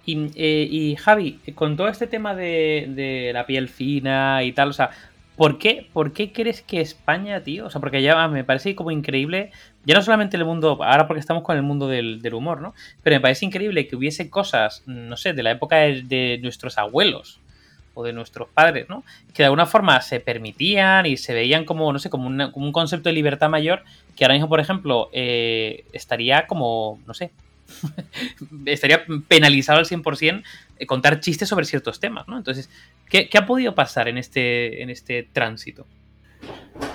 [0.08, 4.92] Eh, y, Javi, con todo este tema de, la piel fina y tal, o sea,
[5.36, 7.66] ¿por qué, ¿por qué crees que España, tío?
[7.66, 9.52] O sea, porque ya me parece como increíble,
[9.84, 12.74] ya no solamente el mundo, ahora porque estamos con el mundo del, humor, ¿no?
[13.04, 17.40] Pero me parece increíble que hubiese cosas, no sé, de la época de, nuestros abuelos
[17.96, 19.04] o de nuestros padres, ¿no?
[19.34, 23.10] Que de alguna forma se permitían y se veían como, no sé, como, un concepto
[23.10, 23.84] de libertad mayor
[24.16, 27.32] que ahora mismo, por ejemplo, eh, estaría como, no sé,
[28.66, 30.44] estaría penalizado al 100%
[30.78, 32.38] eh, contar chistes sobre ciertos temas, ¿no?
[32.38, 32.70] Entonces,
[33.10, 35.86] ¿qué, ha podido pasar en este, en este tránsito?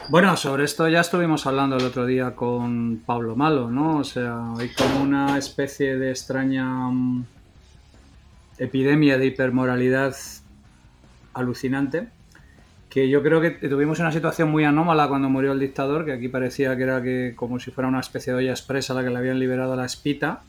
[0.09, 3.99] Bueno, sobre esto ya estuvimos hablando el otro día con Pablo Malo, ¿no?
[3.99, 7.25] O sea, hay como una especie de extraña mm,
[8.59, 10.16] epidemia de hipermoralidad
[11.33, 12.09] alucinante
[12.91, 16.29] que yo creo que tuvimos una situación muy anómala cuando murió el dictador, que aquí
[16.29, 19.16] parecía que era que como si fuera una especie de olla expresa la que le
[19.16, 20.43] habían liberado a la espita,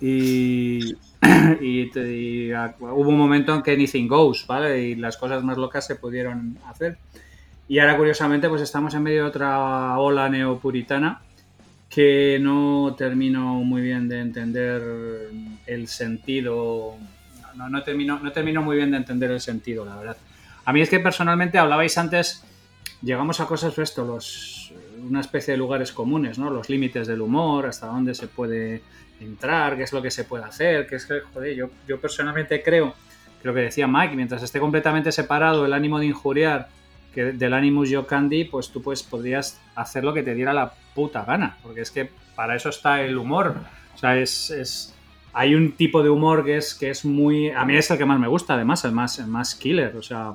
[0.00, 0.94] y,
[2.80, 4.80] hubo un momento en que anything goes, ¿vale?
[4.80, 6.98] Y las cosas más locas se pudieron hacer.
[7.68, 11.20] Y ahora, curiosamente, pues estamos en medio de otra ola neopuritana
[11.88, 14.82] que no termino muy bien de entender
[15.66, 16.96] el sentido.
[17.56, 20.16] No, no, termino, no termino muy bien de entender el sentido, la verdad.
[20.64, 22.44] A mí es que personalmente hablabais antes,
[23.02, 26.50] llegamos a cosas, esto, los, una especie de lugares comunes, ¿no?
[26.50, 28.82] Los límites del humor, hasta dónde se puede
[29.20, 32.62] entrar, qué es lo que se puede hacer, que es que, joder, yo, yo personalmente
[32.62, 32.94] creo
[33.40, 36.68] que lo que decía Mike, mientras esté completamente separado el ánimo de injuriar
[37.14, 41.24] que del yo candy, pues tú pues podrías hacer lo que te diera la puta
[41.24, 43.54] gana, porque es que para eso está el humor.
[43.94, 44.94] O sea, es, es
[45.32, 47.50] hay un tipo de humor que es, que es muy...
[47.50, 49.96] A mí es el que más me gusta, además, el más, el más killer.
[49.96, 50.34] O sea,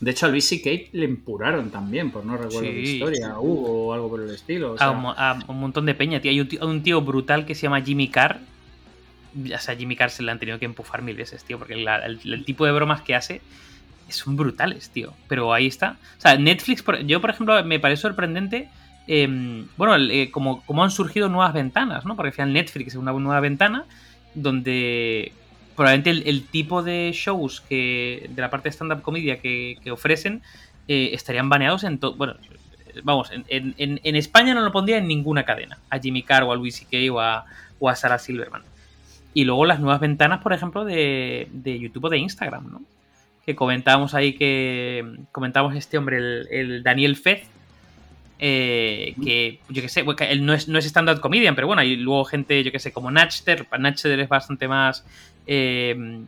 [0.00, 0.90] de hecho, a Luis C.K.
[0.92, 4.76] le empuraron también, por no recuerdo la historia, o algo por el estilo.
[4.78, 6.30] a, un, montón de peña, tío.
[6.30, 8.38] Hay un, tío, brutal que se llama Jimmy Carr.
[9.34, 12.44] O sea, Jimmy Carr se le han tenido que empufar mil veces, tío, porque el,
[12.44, 13.40] tipo de bromas que hace
[14.08, 15.14] son brutales, tío.
[15.26, 15.98] Pero ahí está.
[16.16, 18.68] O sea, Netflix, yo, por ejemplo, me parece sorprendente.
[19.08, 22.14] Em, bueno, eh, como, como han surgido nuevas ventanas, ¿no?
[22.14, 23.84] Porque al final Netflix es una nueva ventana
[24.34, 25.32] donde
[25.78, 30.42] probablemente el, tipo de shows que de la parte de stand-up comedia que, ofrecen
[30.88, 32.16] eh, estarían baneados en todo.
[32.16, 32.34] Bueno,
[33.04, 35.78] vamos, en, España no lo pondría en ninguna cadena.
[35.88, 37.12] A Jimmy Carr o a Louis C.K.
[37.12, 37.44] O a,
[37.78, 38.62] o a Sarah Silverman.
[39.34, 42.82] Y luego las nuevas ventanas, por ejemplo, de, de YouTube o de Instagram, ¿no?
[43.46, 45.20] Que comentábamos ahí que.
[45.30, 46.18] Comentábamos este hombre,
[46.50, 47.46] el, Daniel Fez.
[48.40, 51.96] Eh, que yo que sé, él no es, no es stand-up comedian, pero bueno, hay
[51.96, 53.66] luego gente, yo que sé, como Natchter.
[53.78, 55.04] Natchter es bastante más
[55.46, 56.20] eh,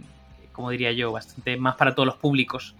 [0.52, 2.74] como diría yo, bastante más para todos los públicos.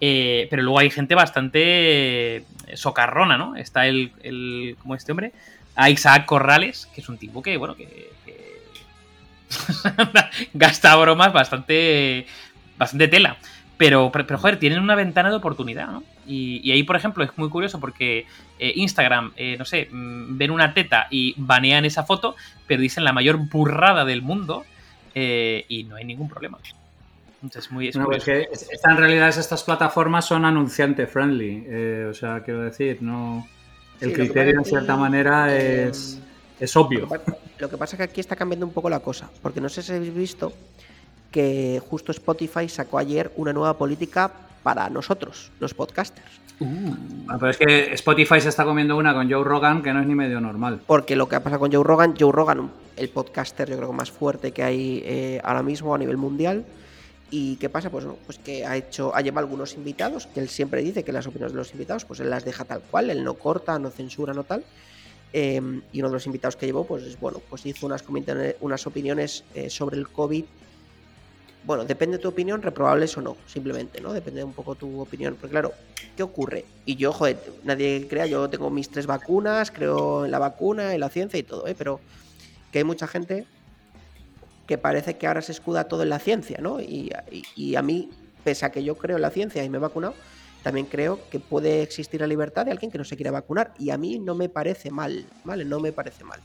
[0.00, 3.54] Eh, pero luego hay gente bastante eh, socarrona, ¿no?
[3.54, 5.32] Está el, el ¿cómo es este hombre?
[5.76, 8.10] A Isaac Corrales, que es un tipo que, bueno, que,
[10.54, 12.26] gasta bromas bastante,
[12.76, 13.36] bastante tela.
[13.80, 16.04] Pero, pero, joder, tienen una ventana de oportunidad, ¿no?
[16.26, 18.26] Y, ahí, por ejemplo, es muy curioso porque
[18.58, 23.38] Instagram, no sé, mm, ven una teta y banean esa foto, pero dicen la mayor
[23.38, 24.64] burrada del mundo
[25.14, 26.58] eh, y no hay ningún problema.
[27.42, 28.48] Entonces, muy, es que
[28.84, 33.48] en realidad estas plataformas son anunciante friendly, eh, o sea, quiero decir, no
[34.00, 36.20] el criterio en cierta manera es,
[36.58, 37.08] es obvio.
[37.58, 39.82] Lo que, pasa, es que aquí está cambiando un poco la cosa, porque no sé
[39.82, 40.52] si habéis visto
[41.30, 44.30] que justo Spotify sacó ayer una nueva política
[44.62, 46.40] para nosotros, los podcasters.
[46.60, 46.94] Uh.
[47.26, 50.14] pero es que Spotify se está comiendo una con Joe Rogan que no es ni
[50.14, 50.82] medio normal.
[50.86, 54.10] Porque lo que ha pasado con Joe Rogan, Joe Rogan, el podcaster yo creo más
[54.10, 56.64] fuerte que hay eh, ahora mismo a nivel mundial.
[57.30, 57.90] ¿Y qué pasa?
[57.90, 61.26] Pues, pues que ha hecho, ha llevado algunos invitados, que él siempre dice que las
[61.28, 64.34] opiniones de los invitados, pues él las deja tal cual, él no corta, no censura,
[64.34, 64.64] no tal.
[65.32, 68.04] Em, y uno de los invitados que llevó, pues bueno, pues hizo unas,
[68.60, 70.44] unas opiniones eh, sobre el COVID
[71.64, 74.12] bueno, depende de tu opinión, reprobables o no, simplemente, ¿no?
[74.12, 75.36] Depende un poco tu opinión.
[75.38, 75.72] Porque claro,
[76.16, 76.64] ¿qué ocurre?
[76.86, 81.00] Y yo, joder, nadie crea, yo tengo mis tres vacunas, creo en la vacuna, en
[81.00, 81.74] la ciencia y todo, ¿eh?
[81.76, 82.00] Pero
[82.72, 83.46] que hay mucha gente
[84.66, 86.80] que parece que ahora se escuda todo en la ciencia, ¿no?
[86.80, 87.12] Y,
[87.56, 88.10] y a mí,
[88.44, 90.14] pese a que yo creo en la ciencia y me he vacunado,
[90.62, 93.74] también creo que puede existir la libertad de alguien que no se quiera vacunar.
[93.78, 95.64] Y a mí no me parece mal, ¿vale?
[95.64, 96.40] No me parece mal.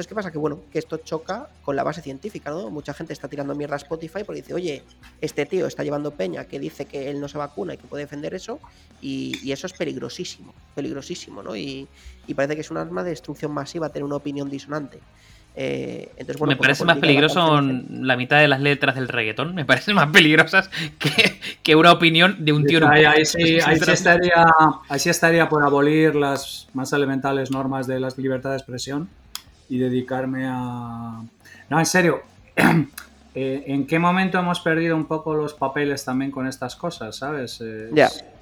[0.00, 0.32] Entonces, ¿qué pasa?
[0.32, 2.70] Que bueno, que esto choca con la base científica, ¿no?
[2.70, 4.82] Mucha gente está tirando mierda a Spotify porque dice, oye,
[5.20, 8.04] este tío está llevando peña que dice que él no se vacuna y que puede
[8.04, 8.60] defender eso,
[9.02, 11.54] y, eso es peligrosísimo, peligrosísimo, ¿no?
[11.54, 11.86] Y,
[12.34, 15.00] parece que es un arma de destrucción masiva tener una opinión disonante.
[15.54, 19.54] Eh, entonces, bueno, me pues parece más peligroso la mitad de las letras del reggaetón,
[19.54, 20.70] me parecen más peligrosas
[21.62, 22.88] que, una opinión de un tío.
[22.88, 24.46] Ahí, ahí, sí, ahí, sí estaría,
[24.88, 29.10] ahí sí estaría por abolir las más elementales normas de la libertad de expresión
[29.70, 31.22] y dedicarme a...
[31.70, 32.22] No, en serio,
[33.34, 37.60] eh, ¿en qué momento hemos perdido un poco los papeles también con estas cosas, sabes?
[37.64, 37.88] Eh,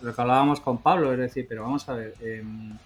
[0.03, 2.15] lo que hablábamos con Pablo, es decir, pero vamos a ver...
[2.21, 2.77] Em,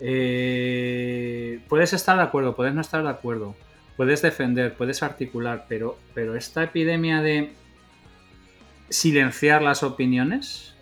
[0.00, 3.56] eh, puedes estar de acuerdo, puedes no estar de acuerdo,
[3.96, 7.52] puedes defender, puedes articular, pero, pero esta epidemia de
[8.88, 10.74] silenciar las opiniones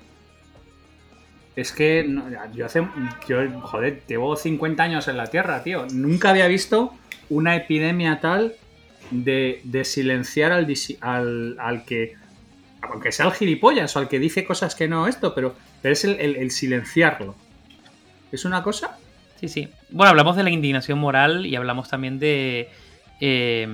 [1.57, 2.07] es que
[2.55, 2.87] yo hace.
[3.27, 5.87] Yo, joder, llevo 50 años en la Tierra, tío.
[5.91, 6.93] Nunca había visto
[7.31, 8.55] una epidemia tal
[9.11, 12.15] de, silenciar al, al, que.
[12.83, 16.05] Aunque sea el gilipollas o al que dice cosas que no esto, pero, pero es
[16.05, 17.35] el, silenciarlo.
[18.31, 18.99] ¿Es una cosa?
[19.41, 19.71] Sí, sí.
[19.89, 22.69] Bueno, hablamos de la indignación moral y hablamos también de.
[23.19, 23.67] Eh,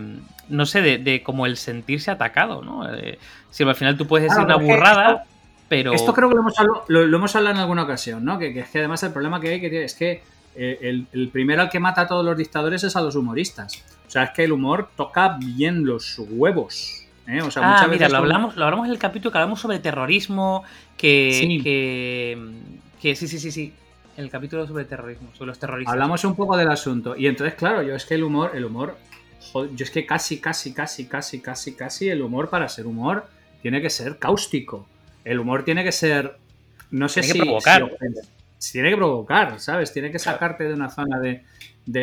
[0.48, 2.94] no sé, de, de, como el sentirse atacado, ¿no?
[2.94, 3.18] Eh,
[3.50, 5.24] si al final tú puedes decir una burrada.
[5.70, 8.38] Esto creo que lo hemos, hablado, lo, hemos hablado en alguna ocasión, ¿no?
[8.38, 10.22] Que, es que además el problema que hay que es que
[10.54, 13.82] eh, el, primero al que mata a todos los dictadores es a los humoristas.
[14.06, 17.06] O sea, es que el humor toca bien los huevos.
[17.26, 17.40] ¿eh?
[17.40, 20.64] O sea, ah, mira, lo hablamos, lo hablamos en el capítulo que hablamos sobre terrorismo,
[20.96, 21.62] que sí.
[21.62, 23.72] que, sí, sí, sí, sí.
[24.16, 25.92] En el capítulo sobre terrorismo, sobre los terroristas.
[25.92, 27.16] Hablamos un poco del asunto.
[27.16, 28.98] Y entonces, claro, yo es que el humor, el humor,
[29.54, 33.26] yo es que casi, casi, casi, casi, casi, casi el humor para ser humor
[33.62, 34.86] tiene que ser cáustico
[35.24, 36.36] el humor tiene que ser.
[36.90, 37.38] No sé tiene si.
[37.38, 37.90] Que provocar.
[38.72, 39.92] tiene que provocar, ¿sabes?
[39.92, 41.42] Tiene que sacarte de una zona de,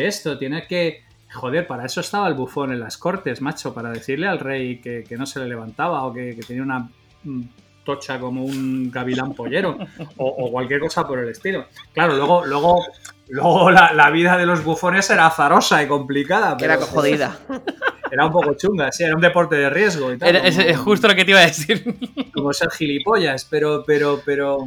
[0.06, 0.38] esto.
[0.38, 1.02] Tiene que.
[1.32, 5.04] Joder, para eso estaba el bufón en las cortes, macho, para decirle al rey que,
[5.16, 6.90] no se le levantaba o que, tenía una
[7.22, 7.42] mm,
[7.84, 9.78] tocha como un gavilán pollero
[10.16, 11.66] o, cualquier cosa por el estilo.
[11.92, 12.84] Claro, luego, luego,
[13.30, 16.56] luego la, vida de los bufones era azarosa y complicada.
[16.60, 17.38] Era jodida.
[18.12, 20.34] Era un poco chunga, sí, era un deporte de riesgo y tal.
[20.34, 21.96] es, justo lo que te iba a decir.
[22.34, 24.66] Como ser gilipollas, pero, pero, pero.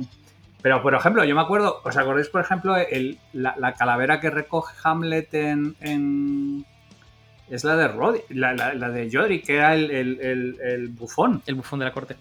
[0.61, 4.73] Pero, por ejemplo, yo me acuerdo, ¿os acordáis, por ejemplo, el, la, calavera que recoge
[4.81, 6.65] Hamlet en.
[7.49, 11.41] es la de Roddy, la, de Jodri, que era el, bufón.
[11.45, 12.15] El bufón de la corte.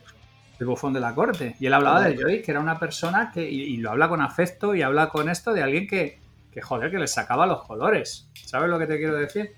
[0.58, 1.54] El bufón de la corte.
[1.60, 3.48] Y él hablaba de Jodri, que era una persona que.
[3.48, 6.18] Y, lo habla con afecto y habla con esto de alguien que,
[6.52, 8.28] que, joder, que le sacaba los colores.
[8.34, 9.52] ¿Sabes lo que te quiero decir?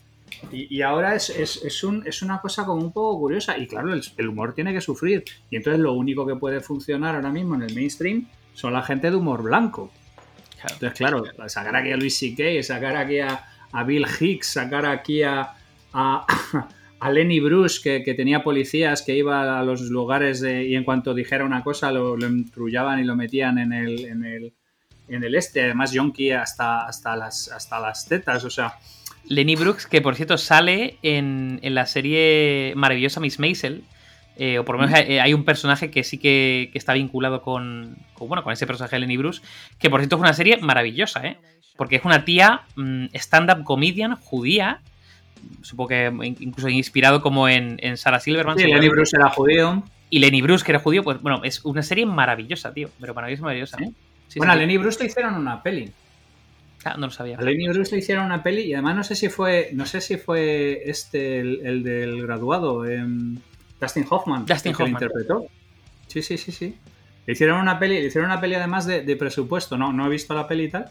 [0.51, 3.57] Y, ahora es, es, un, es, una cosa como un poco curiosa.
[3.59, 5.25] Y claro, el, humor tiene que sufrir.
[5.51, 9.11] Y entonces lo único que puede funcionar ahora mismo en el mainstream son la gente
[9.11, 9.91] de humor blanco.
[10.63, 13.45] Entonces, claro, sacar aquí a Luis C.K., sacar aquí a,
[13.85, 15.53] Bill Hicks, sacar aquí a,
[15.93, 16.27] a,
[17.13, 21.63] Lenny Bruce, que, tenía policías que iba a los lugares y en cuanto dijera una
[21.63, 24.55] cosa lo, lo entrullaban y lo metían en el, en el,
[25.09, 25.63] en el este.
[25.65, 28.45] Además, Yonki hasta, hasta, las, hasta las tetas.
[28.45, 28.79] O sea,
[29.29, 33.85] Lenny Brooks, que por cierto sale en, la serie maravillosa Miss Maisel.
[34.37, 38.43] Eh, o por lo menos hay, un personaje que sí que, está vinculado con, bueno,
[38.43, 39.41] con ese personaje de Lenny Bruce,
[39.79, 41.39] que por cierto es una serie maravillosa, ¿eh?
[41.77, 44.81] Porque es una tía mm, stand-up comedian judía,
[45.63, 48.59] supongo que incluso inspirado como en, Sarah Silverman.
[48.59, 49.85] Sí, Lenny Bruce era judío.
[50.11, 53.43] Y Lenny Bruce, que era judío, pues bueno, es una serie maravillosa, tío, pero maravillosa,
[53.43, 53.79] maravillosa.
[54.37, 55.93] Bueno, a Lenny Bruce le hicieron una peli.
[56.85, 57.39] Ah, no lo sabía.
[57.39, 60.01] A Lenny Bruce le hicieron una peli y además no sé si fue, no sé
[60.01, 63.39] si fue este el, del graduado, em,
[63.81, 65.47] Dustin Hoffman, Dustin el que interpretó.
[66.07, 66.77] Sí, sí, sí, sí.
[67.27, 69.79] Le hicieron una peli, le hicieron una peli además de, presupuesto.
[69.79, 70.91] No, no he visto la peli y tal,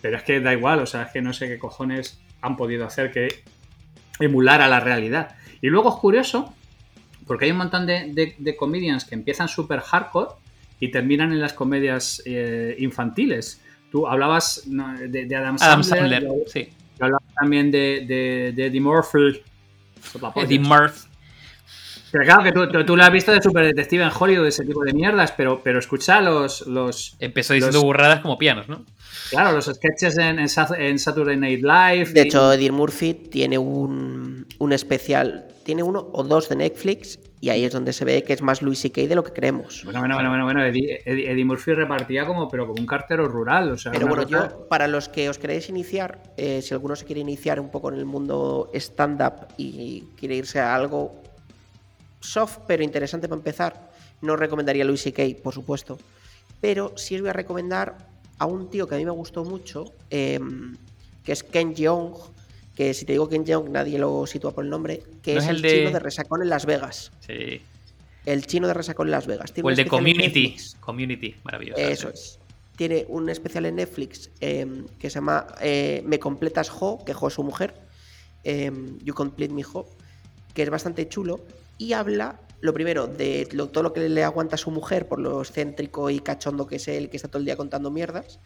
[0.00, 2.86] pero es que da igual, o sea, es que no sé qué cojones han podido
[2.86, 3.44] hacer que
[4.20, 5.36] emular a la realidad.
[5.60, 6.54] Y luego es curioso,
[7.26, 10.30] porque hay un montón de, de, comedians que empiezan súper hardcore
[10.80, 13.60] y terminan en las comedias eh, infantiles.
[13.90, 16.26] Tú hablabas de, Adam Sandler.
[16.46, 16.68] sí.
[16.98, 19.40] hablabas también de, de, Eddie Murphy.
[20.36, 21.08] Eddie Murphy.
[22.14, 24.84] Pero claro, que tú, tú, lo has visto de Super Detective en Hollywood, ese tipo
[24.84, 27.16] de mierdas, pero, pero escucha los, los.
[27.18, 28.84] Empezó diciendo burradas como pianos, ¿no?
[29.30, 32.12] Claro, los sketches en, en Saturday Night Live.
[32.12, 37.50] De hecho, Eddie Murphy tiene un, un especial, tiene uno o dos de Netflix Y
[37.50, 39.02] ahí es donde se ve que es más Louis C.K.
[39.02, 39.82] de lo que creemos.
[39.84, 40.64] Bueno, bueno, bueno, bueno, bueno.
[40.64, 43.72] Eddie, Eddie- Eddie Murphy repartía como, pero como un cartero rural.
[43.72, 47.04] O sea, Pero bueno, yo, para los que os queréis iniciar, eh, si alguno se
[47.04, 51.20] quiere iniciar un poco en el mundo stand-up y quiere irse a algo
[52.20, 53.90] soft pero interesante para empezar,
[54.22, 55.98] no recomendaría Louis C.K., por supuesto.
[56.62, 57.98] Pero sí os voy a recomendar
[58.38, 60.40] a un tío que a mí me gustó mucho, eh,
[61.22, 62.14] que es Ken Jeong,
[62.74, 65.46] que si te digo Ken Jeong nadie lo sitúa por el nombre, que ¿No es
[65.48, 67.12] el, el de- chino de Resacón en Las Vegas.
[67.20, 67.60] Sí.
[68.26, 69.52] El chino de Resacón en Las Vegas.
[69.52, 70.56] Tiene O el de Community.
[70.80, 71.80] Community, maravilloso.
[71.80, 72.38] Eso es.
[72.76, 74.66] Tiene un especial en Netflix eh,
[74.98, 77.74] que se llama eh, Me completas Jo, que Jo es su mujer.
[78.42, 78.70] eh,
[79.04, 79.86] you complete me Jo,
[80.54, 81.40] que es bastante chulo.
[81.78, 85.18] Y habla, lo primero, de lo- todo lo que le aguanta a su mujer por
[85.20, 88.40] lo excéntrico y cachondo que es él, que está todo el día contando mierdas.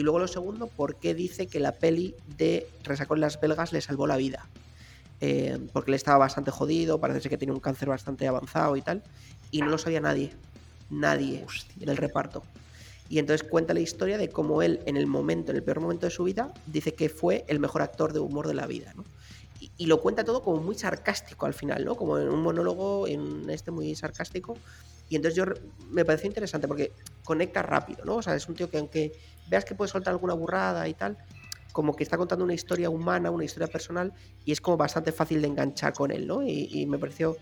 [0.00, 3.82] Y luego lo segundo, por qué dice que la peli de Resacón Las Belgas le
[3.82, 4.46] salvó la vida.
[5.20, 8.80] Eh, porque él estaba bastante jodido, parece ser que tenía un cáncer bastante avanzado y
[8.80, 9.02] tal.
[9.50, 10.32] Y no lo sabía nadie.
[10.88, 11.44] Nadie
[11.80, 12.42] en el reparto.
[13.10, 16.06] Y entonces cuenta la historia de cómo él, en el momento, en el peor momento
[16.06, 19.04] de su vida, dice que fue el mejor actor de humor de la vida, ¿no?
[19.60, 21.94] Y, y lo cuenta todo como muy sarcástico al final, ¿no?
[21.94, 24.56] Como en un monólogo, en este muy sarcástico.
[25.10, 25.44] Y entonces yo
[25.90, 26.92] me pareció interesante porque
[27.24, 28.16] conecta rápido, ¿no?
[28.16, 29.12] O sea, es un tío que aunque
[29.48, 31.18] veas que puede soltar alguna burrada y tal,
[31.72, 34.12] como que está contando una historia humana, una historia personal,
[34.44, 36.42] y es como bastante fácil de enganchar con él, ¿no?
[36.42, 37.36] Y, y me pareció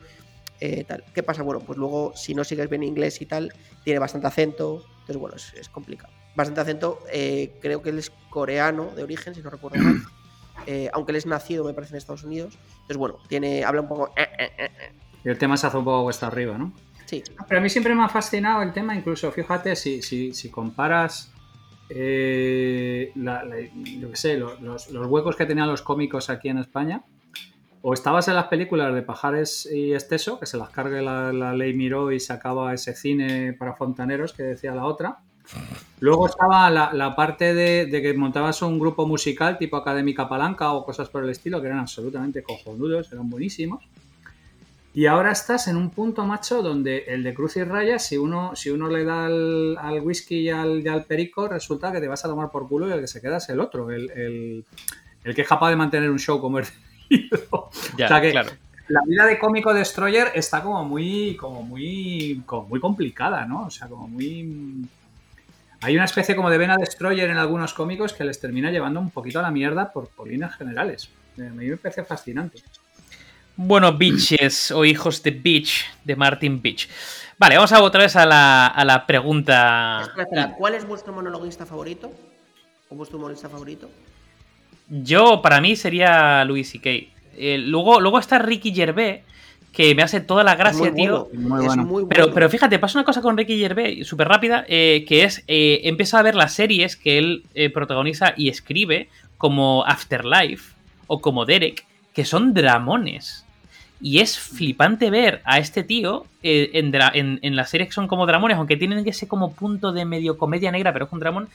[0.61, 1.05] eh, tal.
[1.15, 1.43] ¿Qué pasa?
[1.43, 3.53] Bueno, pues luego, si no sigues bien inglés y tal,
[3.85, 6.13] tiene bastante acento, entonces bueno, es, es complicado.
[6.35, 10.01] Bastante acento, eh, creo que él es coreano de origen, si no recuerdo mal,
[10.67, 12.59] eh, aunque él es nacido, me parece, en Estados Unidos.
[12.73, 14.09] Entonces bueno, tiene, habla un poco...
[14.17, 14.93] eh, eh, eh.
[15.25, 16.73] Y el tema se hace un poco cuesta arriba, ¿no?
[17.09, 21.33] Sí, Pero a mí siempre me ha fascinado el tema, incluso fíjate, si, comparas,
[21.89, 23.13] eh,
[24.13, 27.03] sé, lo- los, huecos que tenían los cómicos aquí en España,
[27.81, 31.73] o estabas en las películas de Pajares y Esteso, que se las cargue la, ley
[31.73, 35.21] Miró y sacaba ese cine para fontaneros que decía la otra.
[36.01, 40.73] Luego estaba la, la parte de, de que montabas un grupo musical tipo Académica Palanca
[40.73, 43.83] o cosas por el estilo, que eran absolutamente cojonudos, eran buenísimos.
[44.99, 48.57] Y ahora estás en un punto, macho, donde el de cruz y raya, si uno,
[48.57, 52.09] si uno le da al, al whisky y al, y al perico, resulta que te
[52.09, 54.65] vas a tomar por culo y el que se queda es el otro, el, el-
[55.23, 56.81] el que es capaz de mantener un show comercial.
[57.97, 58.51] Ya, o sea que claro.
[58.89, 63.67] la vida de cómico destroyer está como muy, como muy, como muy complicada, ¿no?
[63.67, 64.85] O sea, como muy...
[65.81, 69.11] Hay una especie como de vena destroyer en algunos cómicos que les termina llevando un
[69.11, 71.09] poquito a la mierda por, por líneas generales.
[71.39, 72.59] Eh, A mí me parece fascinante.
[73.61, 76.89] Bueno, bitches o hijos de bitch de Martin Beach.
[77.39, 79.99] Vale, vamos a otra vez a la, a la pregunta.
[80.03, 82.13] Espera, espera, ¿cuál es vuestro monologuista favorito?
[82.89, 83.91] ¿O vuestro humorista favorito?
[84.89, 86.89] Yo, para mí, sería Louis C.K.
[87.37, 89.23] Eh, luego, luego está Ricky Gervais,
[89.73, 91.25] que me hace toda la Es gracia, muy tío.
[91.33, 91.85] bueno, Muy es bueno.
[91.85, 95.43] muy Pero, pero fíjate, pasa una cosa con Ricky Gervais súper rápida, eh, que es,
[95.49, 100.75] eh, empieza a ver las series que él eh, protagoniza y escribe, como Afterlife
[101.09, 101.85] o como Derek,
[102.15, 103.45] que son dramones.
[104.01, 108.07] Y es flipante ver a este tío eh, en, en- en las series que son
[108.09, 111.49] como dramones, aunque tienen ese como punto de medio comedia negra, pero es un dramón.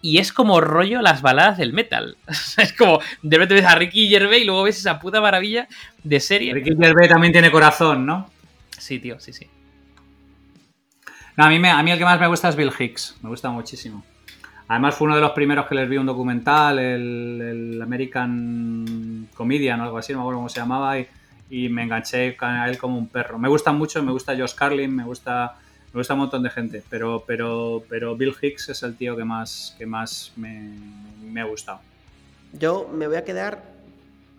[0.00, 2.16] Y es como rollo las baladas del metal.
[2.58, 5.66] Es como, de repente ves a Ricky Gervais y luego ves esa puta maravilla
[6.04, 6.54] de serie.
[6.54, 8.30] Ricky Gervais también tiene corazón, ¿no?
[8.78, 9.48] Sí, tío, sí, sí.
[11.36, 13.28] No, a, mí me- a mí el que más me gusta es Bill Hicks, me
[13.28, 14.04] gusta muchísimo.
[14.68, 17.40] Además fue uno de los primeros que les vi un documental, el,
[17.74, 21.06] el American Comedian o algo así, no me acuerdo cómo se llamaba, y,
[21.50, 23.38] y me enganché a él como un perro.
[23.38, 25.56] Me gusta mucho, me gusta Josh Carlin, me gusta,
[25.92, 29.24] me gusta un montón de gente, pero, pero, pero Bill Hicks es el tío que
[29.24, 30.70] más, que más me,
[31.22, 31.80] me ha gustado.
[32.52, 33.62] Yo me voy a quedar,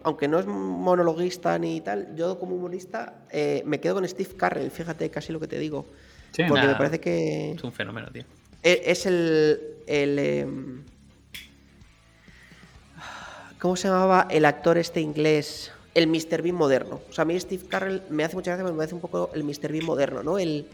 [0.04, 4.72] aunque no es monologuista ni tal, yo como humorista eh, me quedo con Steve Carrell,
[4.72, 5.86] fíjate casi lo que te digo.
[6.32, 8.24] Sí, Porque me parece que Es un fenómeno, tío.
[8.64, 9.60] e- es el...
[9.88, 10.84] el em,
[13.60, 15.72] ¿Cómo se llamaba el actor este inglés?
[16.00, 16.42] El Mr.
[16.42, 17.02] Bean moderno.
[17.10, 19.30] O sea, a mí Steve Carrell me hace mucha gracia, porque me hace un poco
[19.34, 19.70] el Mr.
[19.72, 20.40] Bean moderno, ¿no?
[20.40, 20.66] El,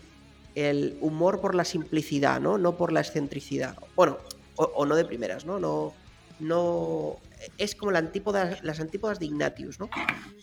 [0.54, 2.60] el humor por la simplicidad, ¿no?
[2.60, 3.76] No por la excentricidad.
[3.96, 4.20] Bueno,
[4.56, 5.60] o, o no de primeras, ¿no?
[5.60, 5.94] No,
[6.40, 7.18] no
[7.58, 9.90] es como la antípoda, las antípodas de Ignatius, ¿no?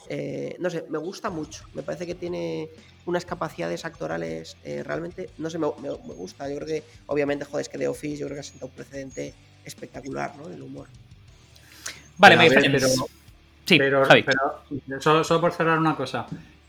[0.09, 1.65] Eh, no sé, me gusta mucho.
[1.75, 2.69] Me parece que tiene
[3.07, 6.49] unas capacidades actorales eh, realmente, no sé, me, me- me gusta.
[6.49, 8.73] Yo creo que, obviamente, joder, es que The Office yo creo que ha sentado un
[8.75, 9.33] precedente
[9.65, 10.49] espectacular, ¿no?
[10.49, 10.89] En el humor.
[12.19, 12.83] Vale, ver, friends.
[12.83, 13.07] pero-
[13.65, 14.23] sí, pero, Javi.
[14.25, 16.27] pero solo, solo por cerrar una cosa.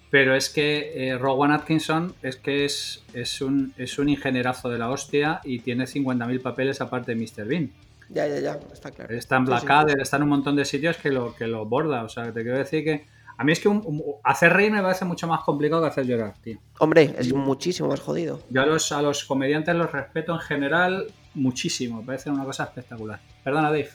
[0.10, 4.78] Pero es que eh, Rowan Atkinson es que es, es, un, es un ingenierazo de
[4.78, 7.45] la hostia y tiene 50.000 papeles aparte de Mr.
[7.48, 7.72] Bean.
[8.10, 9.11] Ya, ya, ya, está claro.
[9.15, 9.57] Está en Sí, sí.
[9.65, 12.03] Blackadder, está en un montón de sitios que lo, que lo borda.
[12.03, 13.06] O sea, te quiero decir que
[13.36, 16.06] A mí es que un- un- hacer reír me parece mucho más complicado que hacer
[16.06, 16.60] llorar, tío.
[16.78, 18.40] Hombre, es muchísimo más jodido.
[18.52, 22.02] Yo a los, a los comediantes los respeto en general muchísimo.
[22.02, 23.20] Me parece una cosa espectacular.
[23.44, 23.90] Perdona, Dave.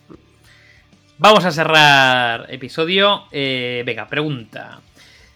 [1.20, 3.24] Vamos a cerrar episodio.
[3.32, 4.80] Eh, venga, pregunta.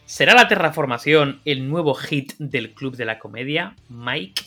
[0.07, 4.45] ¿Será la terraformación el nuevo hit del Club de la Comedia, Mike?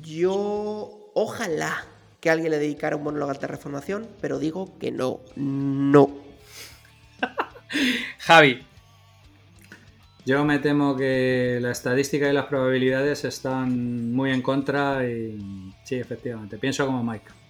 [0.00, 1.84] Yo, ojalá
[2.20, 6.10] que alguien le dedicara un monólogo a la reformación, pero digo que no, no.
[8.20, 8.62] Javi.
[10.24, 15.96] Yo me temo que la estadística y las probabilidades están muy en contra y sí,
[15.96, 16.56] efectivamente.
[16.56, 17.45] Pienso como Mike.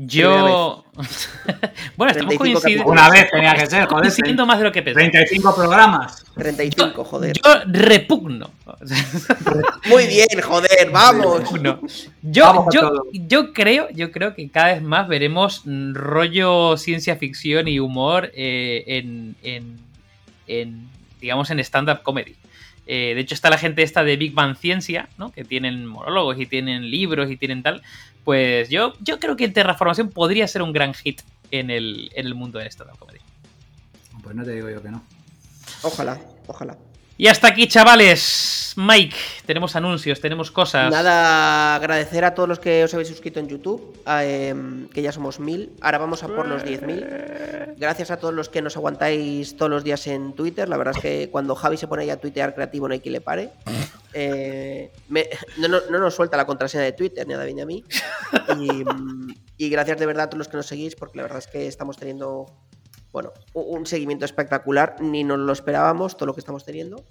[0.00, 0.84] Yo.
[1.96, 2.84] bueno, estamos 35 coincidiendo.
[2.86, 4.02] Una vez tenía que ser, joder.
[4.02, 5.10] coincidiendo más de lo que pensaba.
[5.10, 6.24] 35 programas.
[6.34, 7.36] 35, joder.
[7.36, 8.50] Yo repugno.
[9.86, 11.40] Muy bien, joder, vamos.
[11.40, 11.80] Repugno.
[12.22, 17.66] Yo, Vamos yo, yo creo, yo creo que cada vez más veremos rollo ciencia ficción
[17.66, 19.78] y humor eh, en, en-
[20.46, 20.88] en,
[21.20, 22.36] digamos, en stand-up comedy.
[22.86, 25.30] Eh, de hecho, está la gente esta de Big Bang Ciencia, ¿no?
[25.30, 27.82] Que tienen monólogos y tienen libros y tienen tal.
[28.28, 32.34] Pues yo, yo creo que Terraformación podría ser un gran hit en el, en el
[32.34, 33.20] mundo del stand-up comedy.
[34.22, 35.02] Pues no te digo yo que no.
[35.80, 36.76] Ojalá, ojalá.
[37.20, 38.74] Y hasta aquí, chavales.
[38.76, 40.88] Mike, tenemos anuncios, tenemos cosas.
[40.92, 45.40] Nada, agradecer a todos los que os habéis suscrito en YouTube, em, que ya somos
[45.40, 45.72] mil.
[45.80, 47.74] Ahora vamos a por los 10.000.
[47.76, 50.68] Gracias a todos los que nos aguantáis todos los días en Twitter.
[50.68, 53.14] La verdad es que cuando Javi se pone ahí a tuitear creativo no hay quien
[53.14, 53.50] le pare.
[54.14, 54.92] Eh,
[55.58, 57.84] no, no- no nos suelta la contraseña de Twitter, ni a David ni a mí.
[58.56, 61.48] Mm, y gracias de verdad a todos los que nos seguís, porque la verdad es
[61.48, 62.46] que estamos teniendo
[63.12, 64.96] bueno, un seguimiento espectacular.
[65.00, 67.04] Ni nos lo esperábamos, todo lo que estamos teniendo.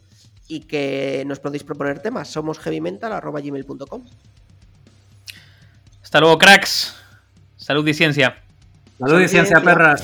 [0.47, 2.29] Y que nos podéis proponer temas.
[2.29, 4.05] Somos heavymental.gmail.com.
[6.01, 6.95] Hasta luego, cracks.
[7.57, 8.41] Salud y ciencia.
[8.97, 10.01] Salud y ciencia, perras.